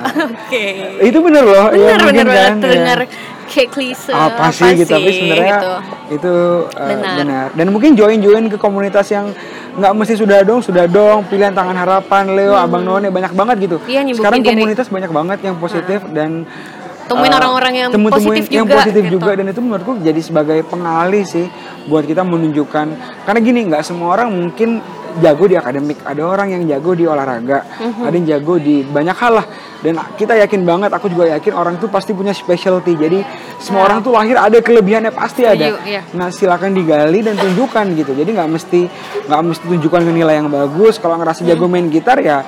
[0.32, 0.64] oke
[1.04, 2.96] itu bener loh ya, bener mungkin bener banget kan, ya.
[3.44, 5.72] Kayak klise apa sih gitu tapi sebenarnya gitu.
[6.12, 6.34] itu
[6.70, 7.14] uh, Benar.
[7.16, 7.46] benar.
[7.52, 9.30] dan mungkin join join ke komunitas yang
[9.74, 13.76] nggak mesti sudah dong sudah dong pilihan tangan harapan Leo abang None banyak banget gitu
[13.76, 13.90] Hmm.
[13.90, 14.54] Iya, sekarang diri.
[14.54, 16.46] komunitas banyak banget yang positif dan
[17.04, 19.14] Temuin uh, orang-orang yang temu- temuin positif yang juga, positif gitu.
[19.14, 21.46] juga dan itu menurutku jadi sebagai pengalih sih
[21.84, 22.86] buat kita menunjukkan
[23.22, 24.80] karena gini nggak semua orang mungkin
[25.16, 28.02] jago di akademik ada orang yang jago di olahraga Mhm.
[28.02, 29.46] ada yang jago di banyak hal lah.
[29.78, 32.96] Dan kita yakin banget aku juga yakin orang tuh pasti punya specialty.
[32.96, 33.20] Jadi
[33.58, 35.60] semua orang tuh lahir ada kelebihannya pasti ada.
[35.70, 36.00] Setuju, iya.
[36.10, 38.12] nah silakan digali dan tunjukkan gitu.
[38.12, 38.80] Jadi nggak mesti
[39.24, 40.96] nggak mesti tunjukkan ke nilai yang bagus.
[40.96, 42.40] Kalau ngerasa jago main gitar ya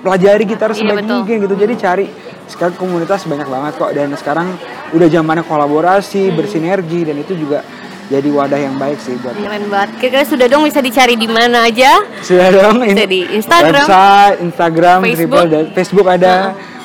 [0.00, 1.16] pelajari gitar Iya, sebaik betul.
[1.18, 1.54] mungkin gitu.
[1.56, 2.06] Jadi cari
[2.46, 3.90] sekarang komunitas banyak banget kok.
[3.90, 4.46] Dan sekarang
[4.92, 6.36] udah zamannya kolaborasi Hmm.
[6.36, 7.64] bersinergi dan itu juga
[8.04, 9.88] jadi wadah yang baik sih buat keren banget.
[9.96, 12.04] Kira-kira sudah dong bisa dicari di mana aja?
[12.20, 15.40] Sudah dong Bisa di Instagram, website Instagram Facebook.
[15.40, 16.34] triple Facebook ada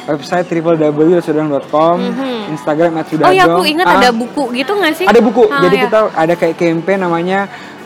[0.08, 1.96] website www.sudang.com
[2.50, 5.06] Instagram at oh ya aku ingat Ah, ada buku gitu nggak sih?
[5.06, 5.46] Ada buku.
[5.46, 5.82] Ah, jadi ya.
[5.86, 7.40] kita ada kayak campaign namanya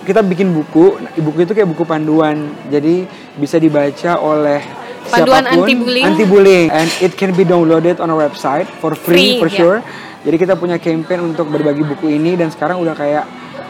[0.04, 1.00] kita bikin buku.
[1.20, 2.38] Buku itu kayak buku panduan.
[2.68, 4.62] Jadi bisa dibaca oleh
[5.04, 5.68] Panduan siapa pun.
[5.68, 6.06] anti-bullying.
[6.06, 6.68] anti-bullying.
[6.72, 9.58] and it can be downloaded on our website for free, Free, for ya.
[9.60, 9.78] sure
[10.24, 13.26] jadi kita punya campaign untuk berbagi buku ini dan sekarang udah kayak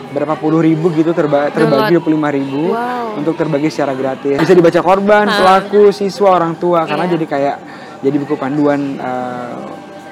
[0.09, 3.17] berapa puluh ribu gitu terba terbagi dua puluh lima ribu Wow.
[3.17, 7.13] untuk terbagi secara gratis bisa dibaca korban pelaku siswa orang tua karena Iya.
[7.13, 7.55] jadi kayak
[7.99, 9.53] jadi buku panduan eh,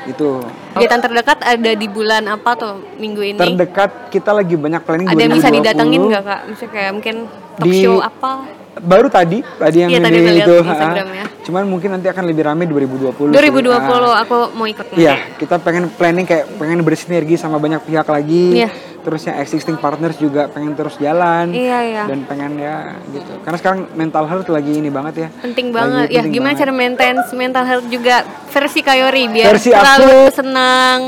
[0.07, 0.41] itu
[0.71, 5.19] kegiatan terdekat ada di bulan apa tuh minggu ini terdekat kita lagi banyak planning ada
[5.19, 5.57] yang bisa 2020.
[5.57, 7.15] didatengin nggak kak misalnya kayak mungkin
[7.53, 8.31] talk Di- show apa
[8.73, 10.55] baru tadi tadi yang Iya, tadi itu.
[10.63, 11.25] Instagramnya.
[11.43, 13.35] cuman mungkin nanti akan lebih ramai 2020 sih.
[13.35, 18.07] 2020 Ah, aku mau ikut iya kita pengen planning kayak pengen bersinergi sama banyak pihak
[18.07, 18.69] lagi Iya.
[19.01, 22.03] Terus yang existing partners juga pengen terus jalan Iya, iya.
[22.05, 26.07] dan pengen ya gitu karena sekarang mental health lagi ini banget ya penting Lagi banget
[26.07, 26.61] ya penting gimana banget.
[26.61, 28.15] cara maintain mental health juga
[28.47, 30.99] versi Kayori biar Versi selalu aku- senang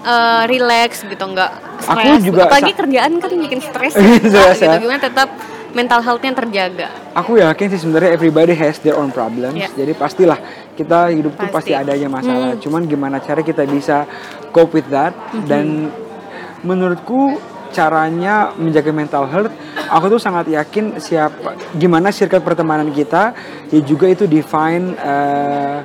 [0.00, 1.50] eh, relax gitu nggak
[1.80, 4.22] Aku stres juga apalagi kerjaan kan bikin stres Stres,
[4.56, 4.78] gitu ya.
[4.78, 5.28] gimana tetap
[5.70, 9.52] mental healthnya terjaga Aku yakin sih sebenarnya everybody has their own problems.
[9.52, 9.74] Iya.
[9.74, 10.38] Jadi pastilah
[10.72, 11.50] kita hidup tuh Pasti.
[11.50, 12.54] pasti ada aja masalah.
[12.54, 12.62] Hmm.
[12.62, 14.06] Cuman gimana cara kita bisa
[14.48, 15.42] cope with that Hmm.
[15.44, 15.66] dan
[16.62, 17.38] menurutku
[17.68, 19.52] caranya menjaga mental health
[19.92, 23.36] aku tuh sangat yakin siapa gimana circle pertemanan kita
[23.68, 25.76] ya juga itu define eh,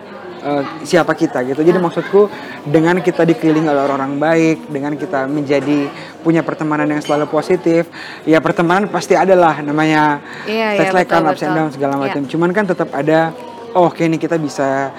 [0.43, 1.59] eh, siapa kita gitu.
[1.59, 2.27] Jadi maksudku
[2.63, 5.87] dengan kita dikelilingi oleh orang-orang baik, dengan kita menjadi
[6.23, 7.87] punya pertemanan yang selalu positif,
[8.23, 12.01] ya pertemanan pasti adalah namanya tes iya, like betul, ups and down segala Iya.
[12.07, 12.21] macam.
[12.27, 13.31] Cuman kan tetap ada
[13.75, 14.91] oh oke nih kita bisa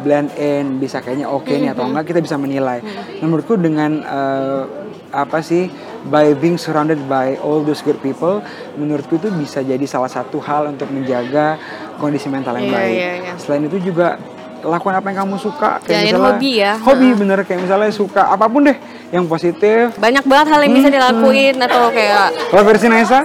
[0.00, 1.76] blend in, bisa kayaknya oke nih Mm-hmm.
[1.76, 2.80] atau enggak kita bisa menilai.
[2.80, 4.62] Nah, Menurutku dengan eh,
[5.10, 5.66] apa sih
[6.02, 8.40] by being surrounded by all those good people,
[8.74, 11.60] menurutku itu bisa jadi salah satu hal untuk menjaga
[11.96, 12.94] kondisi mental yang Iya, baik.
[12.94, 13.32] iya, iya.
[13.36, 14.16] Selain itu juga
[14.60, 15.70] lakukan apa yang kamu suka.
[15.82, 16.72] Jalanin misalnya hobi ya.
[16.78, 17.38] hobi bener.
[17.42, 18.76] Kayak misalnya suka apa pun deh
[19.08, 19.96] yang positif.
[19.96, 23.20] Banyak banget hal yang bisa dilakuin atau kayak kalau versi Nesa?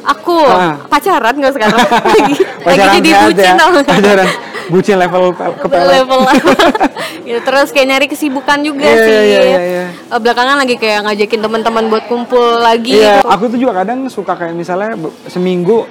[0.00, 0.80] Aku Ah.
[0.88, 1.76] pacaran nggak sekarang?
[2.00, 3.54] Lagi lagi pacaran jadi sehat bucin ya
[3.84, 4.28] pacaran
[4.70, 6.20] bucin level kepala level
[7.26, 9.84] gitu terus kayak nyari kesibukan juga Iya, sih iya, iya, iya.
[9.90, 13.28] Eh, belakangan lagi kayak ngajakin teman-teman buat kumpul lagi Iya, gitu.
[13.28, 14.94] aku tuh juga kadang suka kayak misalnya
[15.26, 15.84] seminggu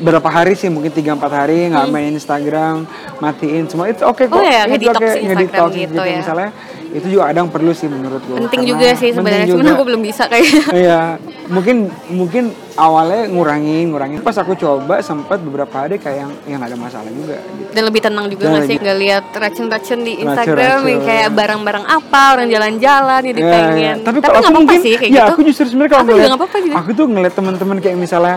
[0.00, 2.76] berapa hari sih mungkin 3 4 hari nggak main Instagram,
[3.16, 4.30] matiin semua itu oke kok.
[4.30, 4.36] Hmm.
[4.36, 6.16] Oh iya, Itu ngedetox oke, Instagram ngedetox gitu ya.
[6.18, 6.50] misalnya
[6.90, 8.34] itu juga kadang perlu sih menurutku.
[8.40, 9.70] penting Karena juga sih penting sebenarnya juga.
[9.70, 11.00] aku belum bisa kayaknya Iya,
[11.46, 11.76] mungkin
[12.10, 12.44] mungkin
[12.74, 14.18] awalnya ngurangin, ngurangin.
[14.20, 17.70] Pas aku coba sempat beberapa hari kayak yang yang ada masalah juga gitu.
[17.70, 20.90] dan lebih tenang juga nggak sih nggak lihat racun-racun di Instagram Racun-racun.
[20.90, 23.92] yang kayak barang-barang apa orang jalan-jalan jadi Iya, pengen iya.
[23.94, 26.00] Tapi, tapi kalau nggak aku apa-apa mungkin, sih kayak ya gitu aku justru sebenarnya kalau
[26.00, 26.74] Aku juga ngeliat, nggak apa-apa juga.
[26.76, 28.36] aku tuh ngeliat teman-teman kayak misalnya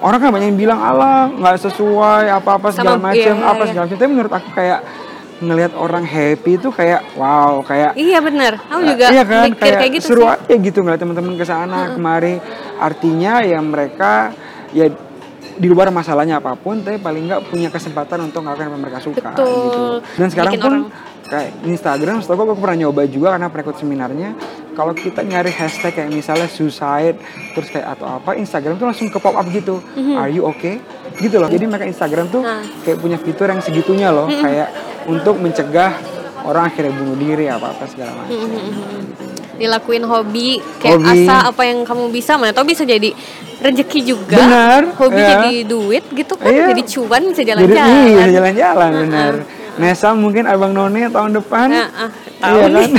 [0.00, 3.68] orang kan banyak yang bilang Allah nggak sesuai apa-apa segala macam, iya, iya, apa iya.
[3.70, 3.98] segala macam.
[4.00, 4.80] Tapi menurut aku kayak
[5.40, 8.60] ngelihat orang happy itu kayak wow kayak iya bener.
[8.68, 9.48] Aku juga iya kan?
[9.48, 10.36] mikir kayak, kayak gitu seru sih.
[10.36, 12.36] aja gitu ngeliat teman-teman ke sana kemari.
[12.76, 14.36] Artinya ya mereka
[14.76, 14.92] ya
[15.60, 19.00] di luar masalahnya apa pun tapi paling nggak punya kesempatan untuk ngelakuin apa yang mereka
[19.04, 19.52] suka Betul.
[19.68, 19.82] gitu
[20.16, 20.88] dan sekarang Bikin pun orang-
[21.30, 24.28] kayak Instagram setahu gue aku pernah nyoba juga karena pernah ikut seminarnya
[24.72, 27.18] kalau kita nyari hashtag kayak misalnya suicide
[27.52, 29.82] terus kayak atau apa Instagram tuh langsung ke pop up gitu.
[30.16, 30.78] Are you okay?
[31.18, 31.50] Gitu loh.
[31.50, 32.40] Jadi mereka Instagram tuh.
[32.40, 32.62] Nah.
[32.82, 34.26] kayak punya fitur yang segitunya loh.
[34.26, 34.72] Kayak
[35.04, 35.98] untuk mencegah
[36.46, 38.40] orang akhirnya bunuh diri apa apa segala macam.
[39.60, 41.28] Dilakuin hobi kayak Hobi.
[41.28, 43.12] asa apa yang kamu bisa mana tau bisa jadi
[43.60, 44.40] rezeki juga.
[44.40, 45.28] Benar, hobi iya.
[45.36, 46.72] jadi duit gitu kan Iya.
[46.72, 47.92] jadi cuan bisa jadi jalan-jalan.
[47.92, 49.34] iya, bisa jalan-jalan benar
[49.80, 52.08] Nesa mungkin abang None tahun depan Nah, ah,
[52.46, 52.90] iya tahun kan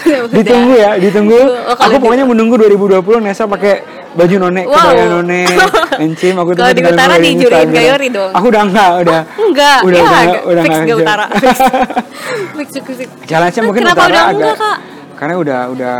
[0.00, 0.34] Udah.
[0.36, 3.74] ditunggu ya ditunggu Oh, aku di- pokoknya menunggu 2020 Nesa pakai
[4.10, 4.74] baju none Wow.
[4.74, 5.40] kebaya none
[6.02, 7.68] encim aku Kalau di utara dijuriin.
[7.70, 8.30] Gayori dong.
[8.30, 10.94] aku udah enggak udah enggak udah ya udah, agak udah fix enggak gak aja.
[10.98, 11.24] utara
[12.56, 14.78] fix fix fix challenge mungkin Kenapa utara udah agak enggak, Kak?
[15.14, 15.96] karena udah udah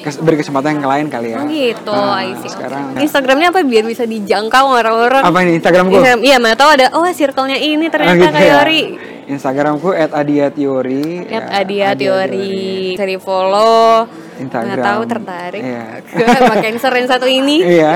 [0.00, 2.48] beri kesempatan yang lain kali ya Oh gitu, Nah, I see.
[2.48, 5.22] sekarang Instagramnya apa biar bisa dijangkau orang-orang?
[5.22, 8.52] apa ini Instagramku Instagram, iya, mana tahu ada, oh circle-nya ini ternyata gitu Kak ya.
[8.56, 8.82] Yori.
[9.26, 12.50] Instagramku @adiatiori Lihat ya, Adia Adia Teori,
[12.90, 14.02] bisa di follow.
[14.36, 14.72] Instagram.
[14.72, 15.84] Mana tahu tertarik Iya.
[16.02, 17.56] ke Mbak Cancer yang satu ini.
[17.60, 17.92] iya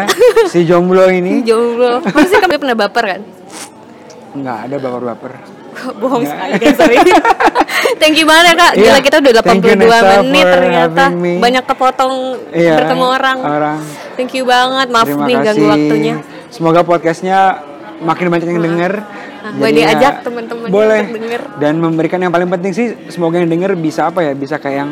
[0.46, 2.04] si jomblo ini Jomblo.
[2.04, 3.20] Pasti kamu pernah baper kan?
[4.34, 5.32] nggak ada baper-baper
[5.96, 7.12] Bohong sekali Cancer ini.
[7.96, 8.72] Thank you banget ya Kak.
[8.74, 9.00] Gila Iya.
[9.00, 11.04] kita udah Thank you, 82 Nessa, menit ternyata.
[11.14, 12.14] Banyak kepotong
[12.50, 13.38] Iya, bertemu orang.
[13.40, 13.78] orang.
[14.14, 14.86] Thank you banget.
[14.88, 15.46] Maaf Terima nih kasih.
[15.46, 16.14] ganggu waktunya.
[16.48, 17.38] Semoga podcastnya
[18.00, 18.92] makin banyak yang denger.
[19.44, 21.02] Nah, boleh Jadinya diajak teman-teman Boleh.
[21.04, 21.40] denger.
[21.58, 24.32] Dan memberikan yang paling penting sih, semoga yang denger bisa apa ya?
[24.32, 24.90] Bisa kayak yang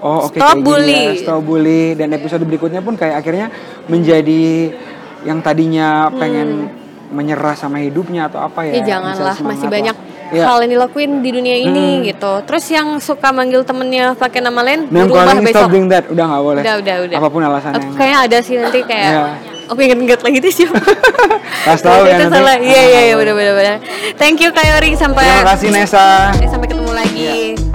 [0.00, 0.96] oh oke Stop kayak gini bully.
[0.96, 1.82] ya, stop bully.
[1.92, 3.52] Dan episode berikutnya pun kayak akhirnya
[3.86, 4.72] menjadi
[5.20, 6.72] yang tadinya pengen
[7.10, 8.80] menyerah sama hidupnya atau apa ya?
[8.80, 10.08] Ya janganlah, masih banyak lah.
[10.30, 10.44] Iya.
[10.44, 12.32] hal yang dilakuin di dunia ini gitu.
[12.42, 15.60] Terus yang suka manggil temennya pakai nama lain, Name berubah calling, besok.
[15.60, 16.04] stop doing that.
[16.06, 16.60] Udah nggak boleh.
[16.60, 17.16] Udah, udah, udah.
[17.18, 17.76] Apa pun alasannya.
[17.76, 19.24] Aku kayaknya ada sih nanti kayak Iya.
[19.66, 20.82] Oh pengen nget lagi itu siapa?
[21.66, 22.34] Kasih tahu ya Itu nanti.
[22.36, 22.56] salah.
[22.58, 23.76] Iya iya iya benar benar benar.
[24.18, 26.34] Thank you Kak Yori sampai Terima kasih Nesa.
[26.42, 27.69] sampai ketemu lagi.